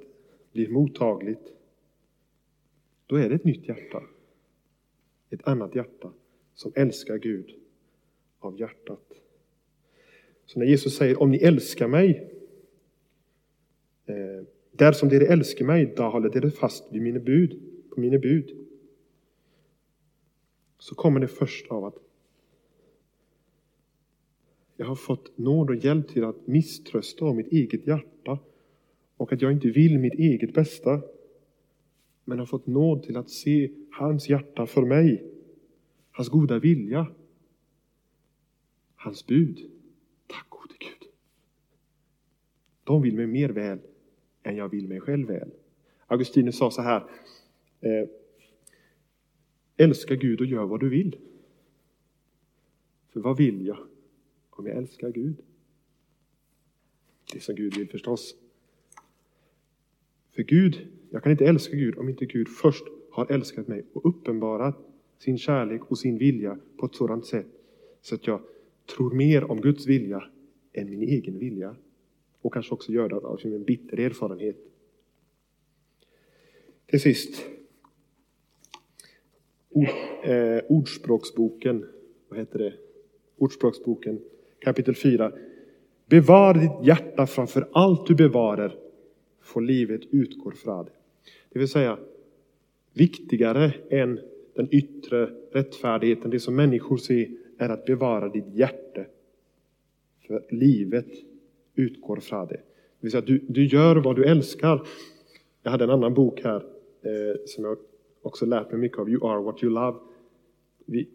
[0.52, 1.54] blir mottagligt,
[3.06, 4.04] då är det ett nytt hjärta.
[5.34, 6.12] Ett annat hjärta
[6.54, 7.56] som älskar Gud
[8.40, 9.14] av hjärtat.
[10.46, 12.32] Så när Jesus säger om ni älskar mig,
[14.06, 17.60] eh, där som dere älskar mig, då håller dere fast vid mina bud,
[17.90, 18.68] på mina bud.
[20.80, 21.98] Så kommer det först av att
[24.78, 28.40] jag har fått nåd och hjälp till att misströsta om mitt eget hjärta
[29.18, 31.02] och att jag inte vill mitt eget bästa.
[32.26, 35.24] Men har fått nåd till att se hans hjärta för mig,
[36.12, 37.08] hans goda vilja,
[38.96, 39.72] hans bud.
[40.28, 41.10] Tack gode Gud.
[42.84, 43.80] De vill mig mer väl
[44.44, 45.52] än jag vill mig själv väl.
[46.08, 47.06] Augustinus sa så här.
[47.82, 48.10] Eh,
[49.78, 51.18] Älska Gud och gör vad du vill.
[53.10, 53.78] För vad vill jag
[54.50, 55.36] om jag älskar Gud?
[57.34, 58.36] Det som Gud vill förstås.
[60.32, 64.06] För Gud, jag kan inte älska Gud om inte Gud först har älskat mig och
[64.06, 64.78] uppenbarat
[65.18, 67.46] sin kärlek och sin vilja på ett sådant sätt
[68.02, 68.42] så att jag
[68.96, 70.24] tror mer om Guds vilja
[70.74, 71.76] än min egen vilja.
[72.42, 74.58] Och kanske också gör det av en bitter erfarenhet.
[76.86, 77.46] Till sist.
[79.70, 79.88] Ord,
[80.24, 81.86] eh, ordspråksboken,
[82.30, 82.74] vad heter det?
[83.38, 84.20] Ordspråksboken
[84.60, 85.32] kapitel 4.
[86.06, 88.76] Bevar ditt hjärta framför allt du bevarar,
[89.42, 90.92] för livet utgår från det.
[91.50, 91.98] Det vill säga,
[92.94, 94.20] viktigare än
[94.54, 99.02] den yttre rättfärdigheten, det som människor ser, är att bevara ditt hjärta.
[100.28, 101.08] För livet
[101.76, 102.54] utgår från det.
[102.54, 102.62] Det
[103.00, 104.88] vill säga, du, du gör vad du älskar.
[105.64, 106.66] Jag hade en annan bok här
[107.02, 107.78] eh, som jag
[108.22, 109.98] också lärt mig mycket av, You are what you love.
[110.86, 111.08] Vi,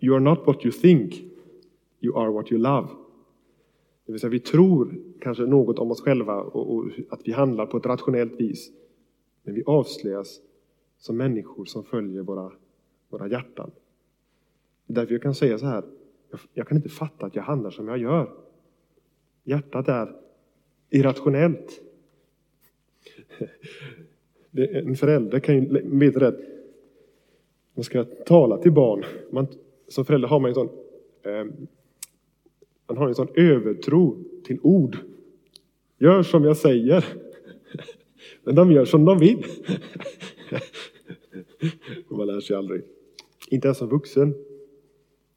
[0.00, 1.14] You are not what you think,
[2.00, 2.88] you are what you love.
[4.06, 7.66] Det vill säga vi tror kanske något om oss själva och, och att vi handlar
[7.66, 8.70] på ett rationellt vis.
[9.42, 10.40] Men vi avslöjas
[10.98, 12.52] som människor som följer våra,
[13.08, 13.70] våra hjärtan.
[14.86, 15.84] Det är därför jag kan säga så här,
[16.30, 18.30] jag, jag kan inte fatta att jag handlar som jag gör.
[19.44, 20.16] Hjärtat är
[20.90, 21.80] irrationellt.
[24.52, 26.36] En förälder kan ju veta det
[27.74, 29.04] man ska tala till barn.
[29.30, 29.46] Man,
[29.88, 30.68] som förälder har man ju en sån,
[31.22, 31.44] eh,
[32.88, 34.96] man har en sån övertro till ord.
[35.98, 37.04] Gör som jag säger.
[38.44, 39.44] Men de gör som de vill.
[42.08, 42.82] man lär sig aldrig.
[43.50, 44.34] Inte ens som vuxen.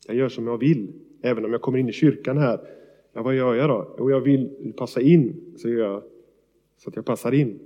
[0.07, 0.93] Jag gör som jag vill.
[1.21, 2.59] Även om jag kommer in i kyrkan här.
[3.13, 3.95] Ja, vad gör jag då?
[3.97, 5.53] Jo, jag vill passa in.
[5.57, 6.03] Så gör jag
[6.77, 7.59] så att jag passar in.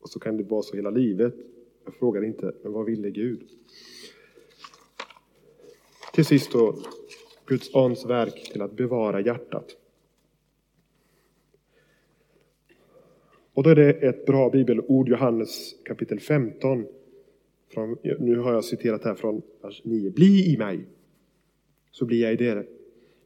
[0.00, 1.34] Och så kan det vara så hela livet.
[1.84, 3.42] Jag frågar inte, men vad ville Gud?
[6.12, 6.78] Till sist då,
[7.46, 9.76] Guds ands verk till att bevara hjärtat.
[13.54, 16.86] Och då är det ett bra bibelord, Johannes kapitel 15.
[17.68, 20.10] Från, nu har jag citerat här från vers 9.
[20.10, 20.86] Bli i mig,
[21.90, 22.64] så blir jag i dere.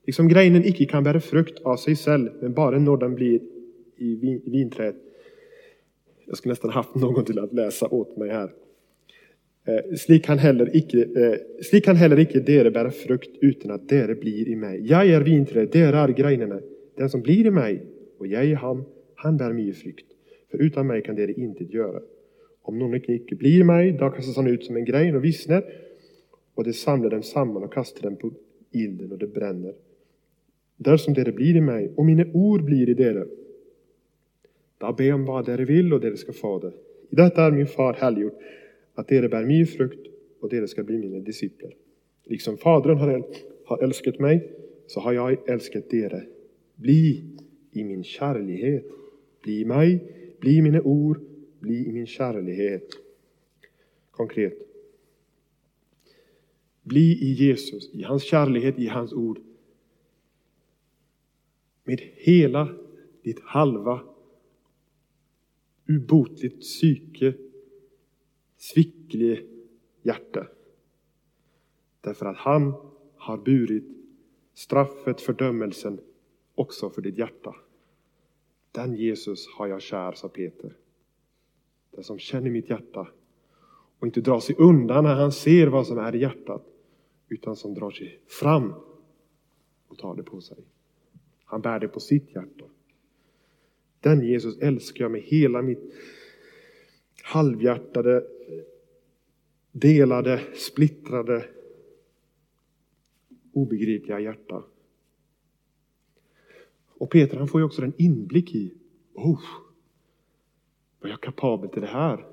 [0.07, 3.41] Liksom greinen icke kan bära frukt av sig själv, men bara när den blir
[3.97, 4.95] i vin, vinträd.
[6.25, 8.53] Jag skulle nästan haft någon till att läsa åt mig här.
[9.69, 13.89] Eh, slik kan heller icke, eh, slik kan heller icke dere bära frukt utan att
[13.89, 14.81] dere blir i mig.
[14.87, 16.61] Jag är vinträd, dere är greinene.
[16.97, 17.87] Den som blir i mig
[18.19, 20.07] och jag i ham, han bär mycket frukt.
[20.51, 22.01] För utan mig kan dere intet göra.
[22.63, 25.65] Om någon icke blir i mig, då kastas han ut som en grein och vissnar.
[26.55, 28.33] och det samlar dem samman och kastar dem på
[28.73, 29.75] ilden och det bränner.
[30.77, 33.27] Där som dere blir i mig och mina ord blir i dere,
[34.79, 36.73] då be om vad dere vill och dere ska få det.
[37.11, 38.33] I detta är min far helgjord
[38.99, 40.07] att dere bär mycket frukt
[40.41, 41.77] och dere ska bli mina discipler.
[42.25, 43.25] Liksom Fadern har,
[43.65, 44.53] har älskat mig,
[44.87, 46.27] så har jag älskat dere.
[46.75, 47.25] Bli
[47.73, 48.85] i min kärlighet.
[49.43, 51.21] Bli i mig, bli i mina ord,
[51.61, 52.91] bli i min kärlighet.
[54.11, 54.59] Konkret.
[56.83, 59.39] Bli i Jesus, i hans kärlighet, i hans ord.
[61.85, 62.75] Med hela
[63.23, 64.01] ditt halva
[65.87, 67.35] ubotligt psyke,
[68.59, 69.47] svicklig
[70.03, 70.47] hjärta.
[72.01, 72.75] Därför att han
[73.17, 73.85] har burit
[74.55, 76.01] straffet, fördömelsen
[76.55, 77.55] också för ditt hjärta.
[78.73, 80.77] Den Jesus har jag kär, sa Peter.
[81.91, 83.09] Den som känner mitt hjärta
[83.99, 86.67] och inte drar sig undan när han ser vad som är i hjärtat,
[87.29, 88.75] utan som drar sig fram
[89.89, 90.59] och tar det på sig.
[91.45, 92.65] Han bär det på sitt hjärta.
[94.01, 95.95] Den Jesus älskar jag med hela mitt
[97.29, 98.25] halvhjärtade,
[99.73, 101.45] delade, splittrade,
[103.53, 104.63] obegripliga hjärta.
[106.89, 108.75] Och Peter han får ju också en inblick i,
[109.15, 109.41] oh,
[111.01, 112.27] var jag kapabel till det här?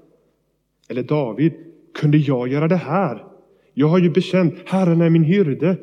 [0.87, 1.53] Eller David,
[1.93, 3.25] kunde jag göra det här?
[3.73, 5.77] Jag har ju bekänt, Herren är min hyrde,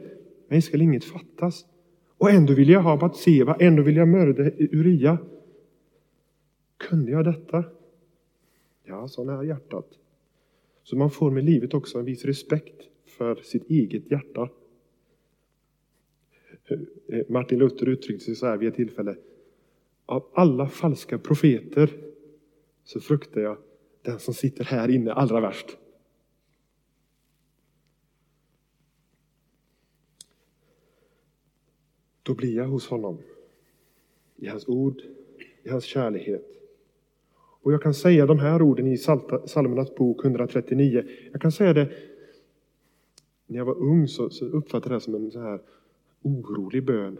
[0.48, 1.66] mig skall inget fattas.
[2.18, 5.18] Och ändå vill jag ha Batseba, ändå vill jag mörda Uria.
[6.76, 7.64] Kunde jag detta?
[8.84, 9.98] Ja, sån är hjärtat.
[10.82, 14.48] Så man får med livet också en viss respekt för sitt eget hjärta.
[17.28, 19.16] Martin Luther uttryckte sig så här vid ett tillfälle.
[20.06, 21.90] Av alla falska profeter
[22.84, 23.58] så fruktar jag
[24.02, 25.78] den som sitter här inne allra värst.
[32.22, 33.18] Då blir jag hos honom.
[34.36, 35.02] I hans ord,
[35.62, 36.61] i hans kärlighet.
[37.62, 38.96] Och jag kan säga de här orden i
[39.46, 41.04] Psalmernas bok 139.
[41.32, 41.88] Jag kan säga det,
[43.46, 45.60] när jag var ung så, så uppfattade jag det som en så här
[46.22, 47.18] orolig bön.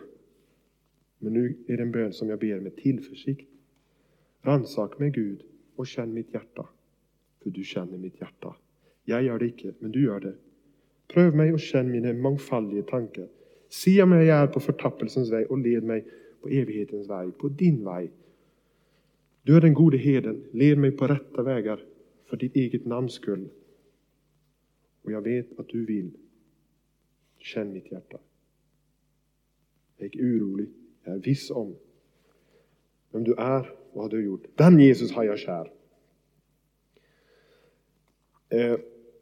[1.18, 3.50] Men nu är det en bön som jag ber med tillförsikt.
[4.42, 5.42] Ransak mig Gud
[5.76, 6.68] och känn mitt hjärta.
[7.42, 8.56] För du känner mitt hjärta.
[9.04, 10.34] Jag gör det icke, men du gör det.
[11.08, 13.28] Pröv mig och känn mina mångfaldiga tankar.
[13.68, 16.06] Se om jag är på förtappelsens väg och led mig
[16.40, 18.10] på evighetens väg, på din väg.
[19.42, 21.84] Du är den gode heden, led mig på rätta vägar
[22.24, 23.48] för ditt eget namns skull.
[25.02, 26.10] Och jag vet att du vill.
[27.38, 28.18] Känn mitt hjärta.
[29.96, 30.68] Jag är orolig,
[31.04, 31.76] jag är viss om
[33.10, 34.44] vem du är vad du har gjort.
[34.54, 35.72] Den Jesus har jag kär.
[38.48, 38.76] Eh,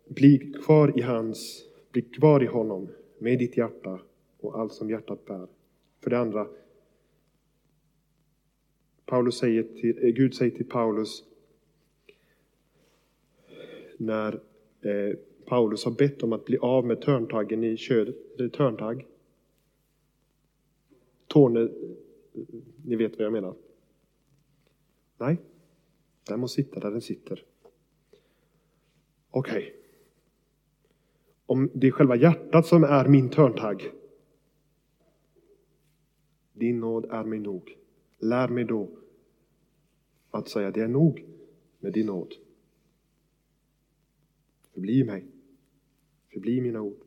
[0.08, 4.00] bli kvar i hans, bli kvar i honom med ditt hjärta
[4.40, 5.46] och allt som hjärtat bär.
[6.00, 6.46] För det andra,
[9.10, 11.24] Paulus säger till, eh, Gud säger till Paulus
[13.96, 14.40] när
[14.80, 19.06] eh, Paulus har bett om att bli av med törntaggen i ködet, eh, törntagg.
[21.26, 21.68] Tårne, eh,
[22.84, 23.54] ni vet vad jag menar.
[25.18, 25.36] Nej,
[26.28, 27.44] den må sitta där den sitter.
[29.30, 29.62] Okej.
[29.62, 29.72] Okay.
[31.46, 33.90] Om det är själva hjärtat som är min törntagg.
[36.52, 37.76] Din nåd är mig nog.
[38.18, 38.88] Lär mig då
[40.30, 41.24] att säga det är nog
[41.78, 42.34] med din nåd.
[44.74, 45.26] Förbli mig.
[46.32, 47.00] Förbli mina ord.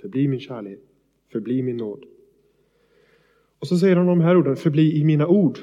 [0.00, 0.80] Förbli min kärlek.
[1.32, 2.04] Förbli min nåd.
[3.58, 5.58] Och så säger han de här orden, förbli i mina ord.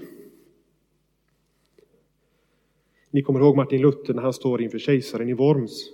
[3.10, 5.92] Ni kommer ihåg Martin Luther när han står inför kejsaren i Worms.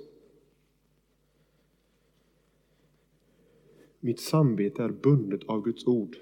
[4.00, 6.18] Mitt samvete är bundet av Guds ord.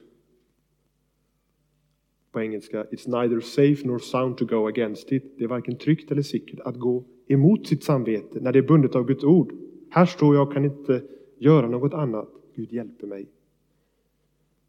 [2.37, 5.37] På engelska, it's neither safe nor sound to go against it.
[5.37, 8.95] Det är varken tryggt eller säkert att gå emot sitt samvete när det är bundet
[8.95, 9.53] av Guds ord.
[9.89, 11.03] Här står jag och kan inte
[11.37, 12.29] göra något annat.
[12.55, 13.27] Gud hjälper mig.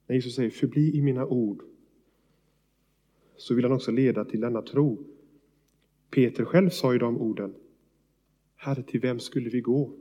[0.07, 1.62] När Jesus säger förbli i mina ord
[3.37, 5.05] så vill han också leda till denna tro.
[6.11, 7.55] Peter själv sa ju de orden.
[8.57, 9.93] Herre, till vem skulle vi gå?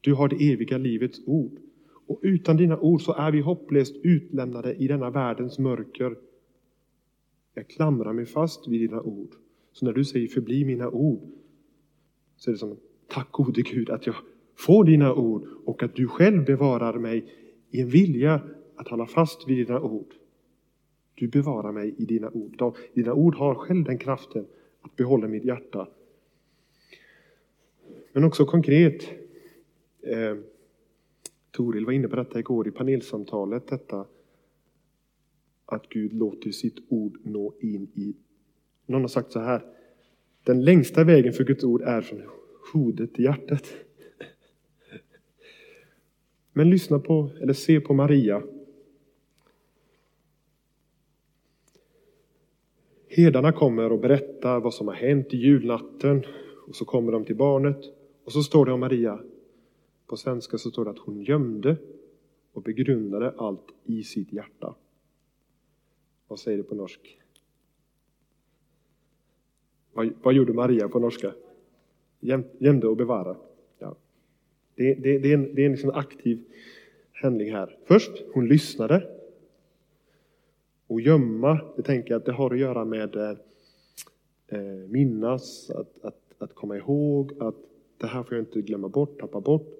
[0.00, 1.58] Du har det eviga livets ord.
[2.06, 6.16] Och utan dina ord så är vi hopplöst utlämnade i denna världens mörker.
[7.58, 9.34] Jag klamrar mig fast vid dina ord.
[9.72, 11.30] Så när du säger förbli mina ord
[12.36, 12.76] så är det som
[13.06, 14.14] tack gode Gud att jag
[14.56, 17.32] får dina ord och att du själv bevarar mig
[17.70, 18.40] i en vilja
[18.76, 20.14] att hålla fast vid dina ord.
[21.14, 22.76] Du bevarar mig i dina ord.
[22.94, 24.46] Dina ord har själv den kraften
[24.80, 25.88] att behålla mitt hjärta.
[28.12, 29.02] Men också konkret.
[30.02, 30.36] Eh,
[31.50, 33.66] Toril var inne på detta igår i panelsamtalet.
[33.68, 34.06] Detta
[35.66, 38.14] att Gud låter sitt ord nå in i...
[38.86, 39.64] Någon har sagt så här.
[40.44, 42.22] Den längsta vägen för Guds ord är från
[42.72, 43.72] hodet till hjärtat.
[46.52, 48.42] Men lyssna på, eller se på Maria.
[53.08, 56.24] Herdarna kommer och berättar vad som har hänt i julnatten.
[56.66, 57.80] Och så kommer de till barnet.
[58.24, 59.20] Och så står det om Maria.
[60.06, 61.76] På svenska så står det att hon gömde
[62.52, 64.74] och begrundade allt i sitt hjärta.
[66.28, 67.20] Vad säger det på norsk?
[69.92, 71.34] Vad, vad gjorde Maria på norska?
[72.20, 73.36] Göm, gömde och bevara.
[73.78, 73.96] Ja.
[74.74, 76.44] Det, det, det, är en, det är en liksom aktiv
[77.12, 77.78] handling här.
[77.84, 79.16] Först, hon lyssnade.
[80.86, 83.36] Och gömma, det tänker jag att det har att göra med eh,
[84.48, 87.56] eh minnas, att, att, att komma ihåg, att
[87.96, 89.78] det här får jag inte glömma bort, tappa bort.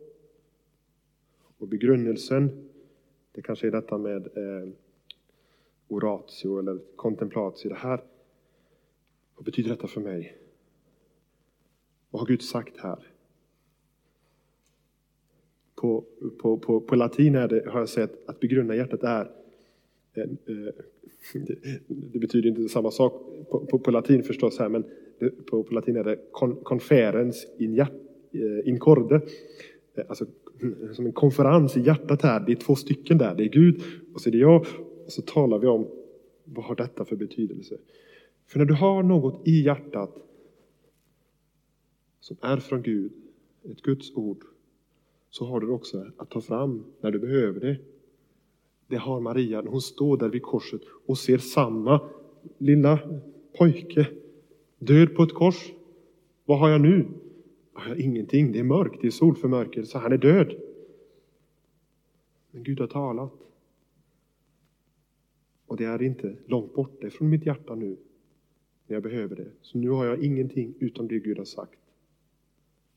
[1.59, 2.69] Och begrunnelsen,
[3.33, 4.69] det kanske är detta med eh,
[5.89, 7.69] oratio eller kontemplatio.
[7.69, 8.01] Det här,
[9.37, 10.39] vad betyder detta för mig?
[12.11, 12.99] Vad har Gud sagt här?
[15.75, 16.05] På,
[16.39, 19.31] på, på, på latin är det, har jag sett att begrunda hjärtat är
[20.15, 20.73] det, eh,
[21.89, 23.13] det, betyder inte samma sak
[23.51, 24.85] på, på, på latin förstås här, men
[25.19, 27.93] det, på, på latin är det konferens conferens in, hjärt,
[28.33, 29.21] eh, in corde.
[29.95, 30.27] Eh, alltså
[30.93, 32.41] som en konferens i hjärtat här.
[32.41, 33.35] Det är två stycken där.
[33.35, 33.83] Det är Gud
[34.15, 34.67] och så är det jag.
[35.09, 35.87] Så talar vi om
[36.45, 37.79] vad har detta för betydelse.
[38.47, 40.17] För när du har något i hjärtat
[42.21, 43.13] som är från Gud,
[43.71, 44.45] ett Guds ord,
[45.31, 47.79] så har du också att ta fram när du behöver det.
[48.87, 52.01] Det har Maria när hon står där vid korset och ser samma
[52.59, 52.99] lilla
[53.59, 54.07] pojke
[54.79, 55.73] död på ett kors.
[56.45, 57.07] Vad har jag nu?
[57.75, 60.55] Jag har ingenting, det är mörkt, det är solförmörkelse, han är död.
[62.51, 63.46] Men Gud har talat.
[65.67, 67.97] Och det är inte långt borta från mitt hjärta nu,
[68.87, 69.51] när jag behöver det.
[69.63, 71.79] Så nu har jag ingenting utom det Gud har sagt.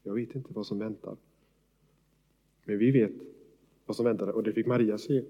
[0.04, 1.18] Jag vet inte vad som väntar.
[2.66, 3.12] Men vi vet
[3.86, 5.24] vad som väntar och det fick Maria se.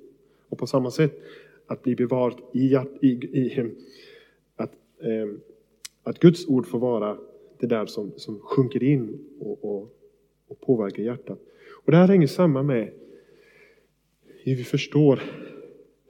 [0.49, 1.21] Och på samma sätt,
[1.67, 3.71] att bli bevarad i, hjärt, i, i
[4.55, 5.29] att, eh,
[6.03, 7.17] att Guds ord får vara
[7.59, 9.95] det där som, som sjunker in och, och,
[10.47, 11.39] och påverkar hjärtat.
[11.85, 12.91] Och det här hänger samman med
[14.25, 15.21] hur vi förstår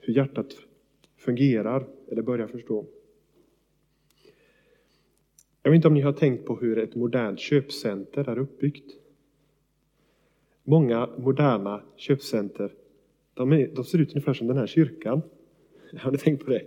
[0.00, 0.56] hur hjärtat
[1.20, 2.86] fungerar, eller börjar förstå.
[5.62, 8.92] Jag vet inte om ni har tänkt på hur ett modernt köpcenter är uppbyggt.
[10.64, 12.72] Många moderna köpcenter
[13.34, 15.22] de, är, de ser ut ungefär som den här kyrkan.
[15.98, 16.62] Har ni tänkt på det?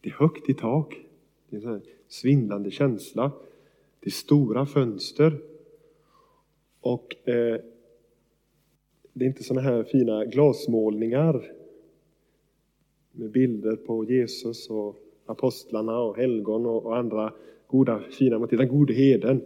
[0.00, 1.00] Det är högt i tak.
[1.48, 3.32] Det är en svindlande känsla.
[4.00, 5.40] Det är stora fönster.
[6.80, 7.60] Och eh,
[9.12, 11.59] det är inte sådana här fina glasmålningar
[13.20, 14.96] med bilder på Jesus och
[15.26, 17.32] apostlarna och helgon och, andra
[17.66, 18.58] goda fina motiv.
[18.58, 19.40] Den gode heden.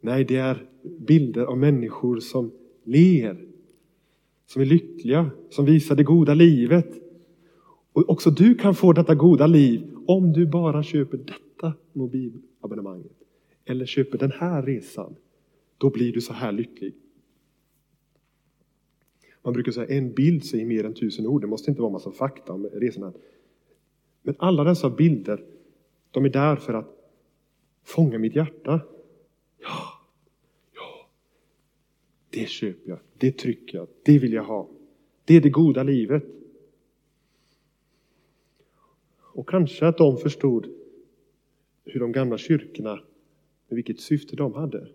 [0.00, 2.50] Nej, det är bilder av människor som
[2.84, 3.36] ler,
[4.46, 6.94] som är lyckliga, som visar det goda livet.
[7.92, 13.12] Och också du kan få detta goda liv om du bara köper detta mobilabonnemanget.
[13.64, 15.14] Eller köper den här resan.
[15.78, 16.94] Då blir du så här lycklig.
[19.42, 21.40] Man brukar säga en bild säger mer än tusen ord.
[21.40, 23.12] Det måste inte vara massa fakta om resorna.
[24.22, 25.44] Men alla dessa bilder,
[26.10, 26.96] de är där för att
[27.82, 28.80] fånga mitt hjärta.
[29.58, 30.00] Ja,
[30.74, 31.08] ja,
[32.30, 34.68] det köper jag, det trycker jag, det vill jag ha.
[35.24, 36.24] Det är det goda livet.
[39.20, 40.66] Och kanske att de förstod
[41.84, 42.94] hur de gamla kyrkorna,
[43.68, 44.88] med vilket syfte de hade.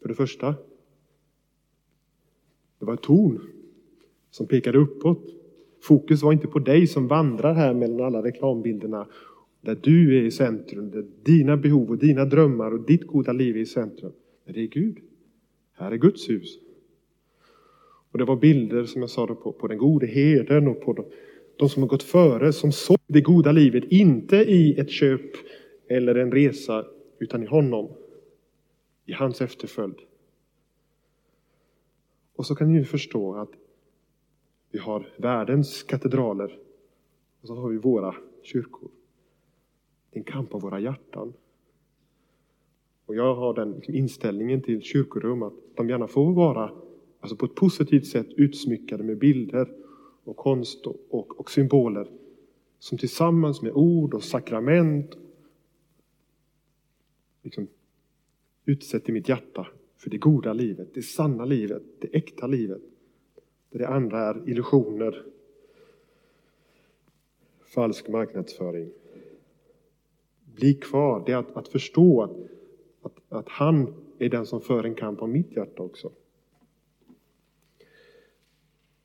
[0.00, 0.54] För det första,
[2.78, 3.40] det var ett torn
[4.30, 5.34] som pekade uppåt.
[5.82, 9.06] Fokus var inte på dig som vandrar här mellan alla reklambilderna
[9.60, 13.56] där du är i centrum, där dina behov och dina drömmar och ditt goda liv
[13.56, 14.12] är i centrum.
[14.44, 14.98] Men det är Gud.
[15.72, 16.58] Här är Guds hus.
[18.12, 21.04] Och det var bilder, som jag sa, på, på den gode herden och på de,
[21.56, 25.30] de som har gått före, som såg det goda livet, inte i ett köp
[25.88, 26.84] eller en resa,
[27.18, 27.88] utan i honom.
[29.06, 29.96] I hans efterföljd.
[32.38, 33.50] Och så kan ni ju förstå att
[34.70, 36.58] vi har världens katedraler
[37.40, 38.90] och så har vi våra kyrkor.
[40.10, 41.32] Det är en kamp av våra hjärtan.
[43.06, 46.72] Och jag har den liksom inställningen till kyrkorum att de gärna får vara
[47.20, 49.68] alltså på ett positivt sätt utsmyckade med bilder
[50.24, 52.10] och konst och, och, och symboler
[52.78, 55.18] som tillsammans med ord och sakrament
[57.42, 57.68] liksom
[58.64, 59.66] utsätter mitt hjärta
[59.98, 62.82] för det goda livet, det sanna livet, det äkta livet.
[63.70, 65.24] Där det andra är illusioner,
[67.64, 68.90] falsk marknadsföring.
[70.54, 72.36] Bli kvar, det är att, att förstå att,
[73.02, 76.12] att, att han är den som för en kamp om mitt hjärta också.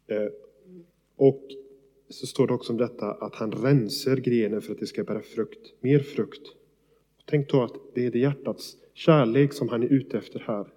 [0.07, 0.27] Eh,
[1.15, 1.41] och
[2.09, 5.21] så står det också om detta att han rensar grenen för att det ska bära
[5.21, 6.47] frukt, mer frukt.
[7.25, 10.67] Tänk då att det är det hjärtats kärlek som han är ute efter här.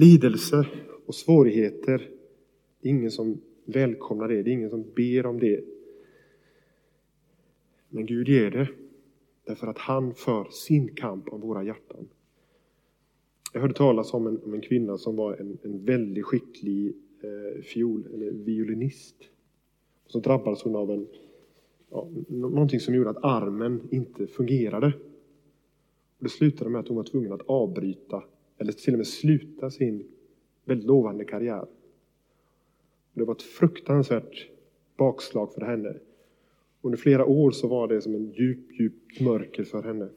[0.00, 0.66] Lidelse
[1.06, 2.10] och svårigheter,
[2.80, 5.64] det är ingen som välkomnar det, det är ingen som ber om det.
[7.88, 8.68] Men Gud ger det,
[9.44, 12.08] därför att han för sin kamp om våra hjärtan.
[13.52, 17.62] Jag hörde talas om en, om en kvinna som var en, en väldigt skicklig eh,
[17.62, 19.16] fiol, eller violinist.
[20.04, 21.06] Och så drabbades hon av en,
[21.90, 24.86] ja, någonting som gjorde att armen inte fungerade.
[26.18, 28.22] Och det slutade med att hon var tvungen att avbryta,
[28.60, 30.08] eller till och med sluta sin
[30.64, 31.66] väldigt lovande karriär.
[33.12, 34.48] Det var ett fruktansvärt
[34.96, 35.96] bakslag för henne.
[36.80, 40.08] Under flera år så var det som en djup, djup mörker för henne.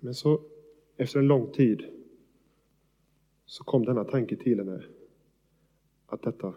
[0.00, 0.40] Men så
[0.96, 1.82] efter en lång tid
[3.46, 4.84] så kom denna tanke till henne
[6.06, 6.54] att detta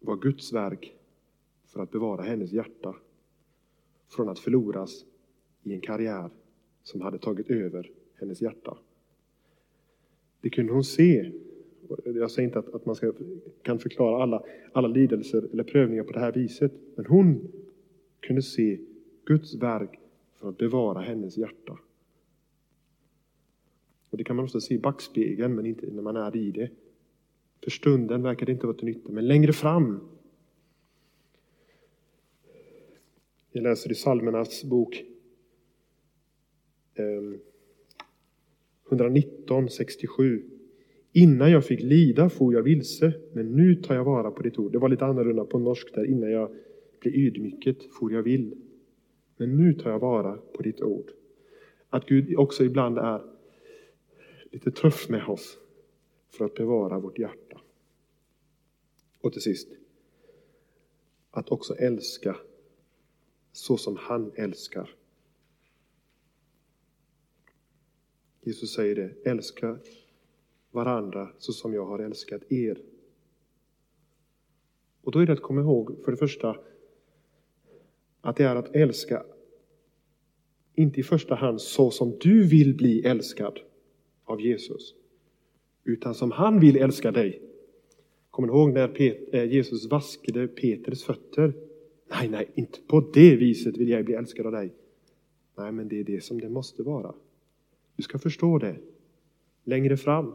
[0.00, 0.96] var Guds verk
[1.64, 2.96] för att bevara hennes hjärta
[4.08, 5.04] från att förloras
[5.62, 6.30] i en karriär
[6.84, 8.78] som hade tagit över hennes hjärta.
[10.40, 11.32] Det kunde hon se.
[12.04, 13.12] Jag säger inte att, att man ska,
[13.62, 17.48] kan förklara alla, alla lidelser eller prövningar på det här viset, men hon
[18.20, 18.78] kunde se
[19.24, 19.98] Guds verk
[20.34, 21.78] för att bevara hennes hjärta.
[24.10, 26.70] Och Det kan man också se i backspegeln, men inte när man är i det.
[27.62, 30.00] För stunden verkar det inte vara till nytta, men längre fram.
[33.52, 35.04] Jag läser i Salmernas bok
[36.94, 37.40] Ehm,
[38.88, 40.42] 119, 67.
[41.12, 44.72] Innan jag fick lida for jag vilse, men nu tar jag vara på ditt ord.
[44.72, 46.04] Det var lite annorlunda på norsk där.
[46.04, 46.54] Innan jag
[47.00, 48.54] blev ydmyket for jag vill.
[49.36, 51.10] Men nu tar jag vara på ditt ord.
[51.88, 53.22] Att Gud också ibland är
[54.52, 55.58] lite tuff med oss
[56.30, 57.60] för att bevara vårt hjärta.
[59.20, 59.68] Och till sist,
[61.30, 62.36] att också älska
[63.52, 64.90] så som han älskar.
[68.44, 69.78] Jesus säger det, älska
[70.70, 72.78] varandra så som jag har älskat er.
[75.02, 76.56] Och då är det att komma ihåg, för det första,
[78.20, 79.24] att det är att älska
[80.74, 83.60] inte i första hand så som du vill bli älskad
[84.24, 84.94] av Jesus,
[85.84, 87.42] utan som han vill älska dig.
[88.30, 89.00] Kommer du ihåg när
[89.34, 91.52] eh, Jesus vaskade Petrus fötter?
[92.10, 94.72] Nej, nej, inte på det viset vill jag bli älskad av dig.
[95.56, 97.14] Nej, men det är det som det måste vara.
[97.96, 98.76] Du ska förstå det
[99.64, 100.34] längre fram.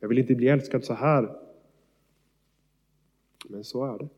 [0.00, 1.36] Jag vill inte bli älskad så här.
[3.48, 4.08] Men så är det.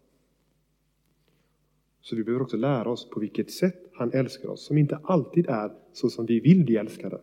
[2.01, 5.47] Så vi behöver också lära oss på vilket sätt han älskar oss, som inte alltid
[5.47, 7.21] är så som vi vill bli älskade.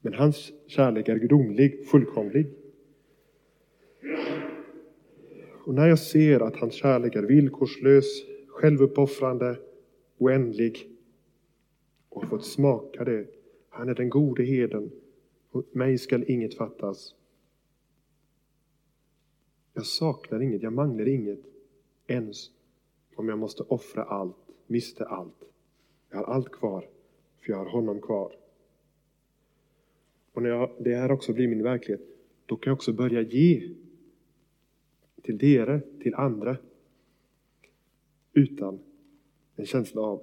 [0.00, 2.46] Men hans kärlek är gudomlig, fullkomlig.
[5.66, 8.04] Och när jag ser att hans kärlek är villkorslös,
[8.48, 9.58] självuppoffrande,
[10.18, 10.90] oändlig
[12.08, 13.26] och har fått smaka det.
[13.74, 14.90] Han är den gode heden.
[15.72, 17.14] mig skall inget fattas.
[19.72, 21.40] Jag saknar inget, jag manglar inget.
[22.06, 22.50] Ens
[23.14, 25.44] om jag måste offra allt, miste allt.
[26.10, 26.88] Jag har allt kvar,
[27.40, 28.36] för jag har honom kvar.
[30.32, 32.02] Och när jag, det här också blir min verklighet,
[32.46, 33.74] då kan jag också börja ge
[35.22, 36.56] till dere, till andra,
[38.32, 38.78] utan
[39.56, 40.22] en känsla av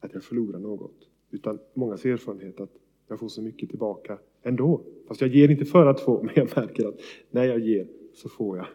[0.00, 1.11] att jag förlorar något.
[1.32, 2.70] Utan mångas erfarenhet att
[3.08, 4.84] jag får så mycket tillbaka ändå.
[5.08, 8.28] Fast jag ger inte för att få, men jag märker att när jag ger så
[8.28, 8.66] får jag.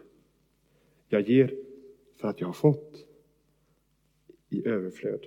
[1.08, 1.54] Jag ger
[2.16, 3.06] för att jag har fått
[4.48, 5.26] i överflöd.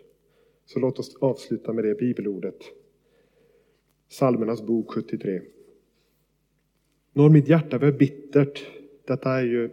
[0.65, 2.61] Så låt oss avsluta med det bibelordet.
[4.07, 5.41] Salmernas bok 73.
[7.13, 8.67] Når mitt hjärta var bittert.
[9.05, 9.69] Detta är ju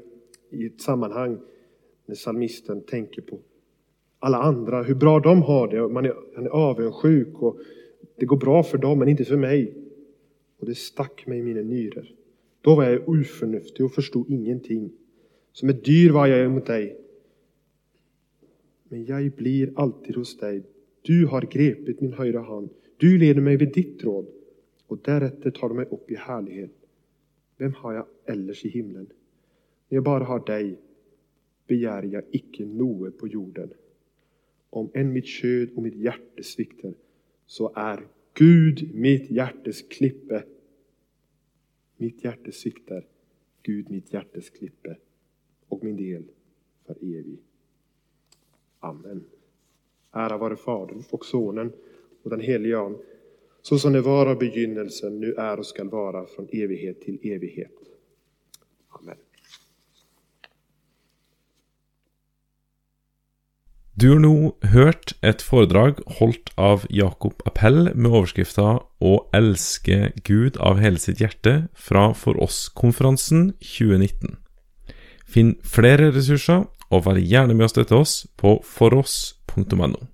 [0.50, 1.40] i ett sammanhang
[2.06, 3.38] när salmisten tänker på
[4.18, 5.88] alla andra, hur bra de har det.
[5.88, 7.58] Man är, man är avundsjuk och
[8.16, 9.74] det går bra för dem, men inte för mig.
[10.58, 12.06] Och det stack mig i mina nyror.
[12.60, 14.90] Då var jag oförnuftig och förstod ingenting.
[15.52, 16.96] Som ett dyr var jag mot dig.
[18.88, 20.62] Men jag blir alltid hos dig.
[21.02, 22.70] Du har grepit min högra hand.
[22.96, 24.26] Du leder mig vid ditt råd.
[24.86, 26.70] Och därefter tar du mig upp i härlighet.
[27.56, 29.06] Vem har jag ellers i himlen?
[29.88, 30.78] När jag bara har dig
[31.66, 33.70] begär jag icke noe på jorden.
[34.78, 36.94] Om än mitt köd och mitt hjärte sviktar,
[37.46, 40.44] så är Gud mitt hjärtes klippe.
[41.96, 43.06] Mitt hjärte sviktar,
[43.62, 44.96] Gud mitt hjärtes klippe
[45.68, 46.24] och min del
[46.86, 47.38] för evig.
[48.80, 49.24] Amen.
[50.10, 51.72] Ära vare Fadern och Sonen
[52.22, 52.98] och den helige Ande,
[53.62, 57.97] så som det var av begynnelsen, nu är och skall vara från evighet till evighet.
[63.98, 70.54] Du har nå hørt et foredrag holdt av Jakob Appell med overskrifta 'Å elske Gud
[70.62, 74.36] av hele sitt hjerte' fra For oss-konferansen 2019.
[75.26, 80.06] Finn flere ressurser, og vær gjerne med å støtte oss på foross.no.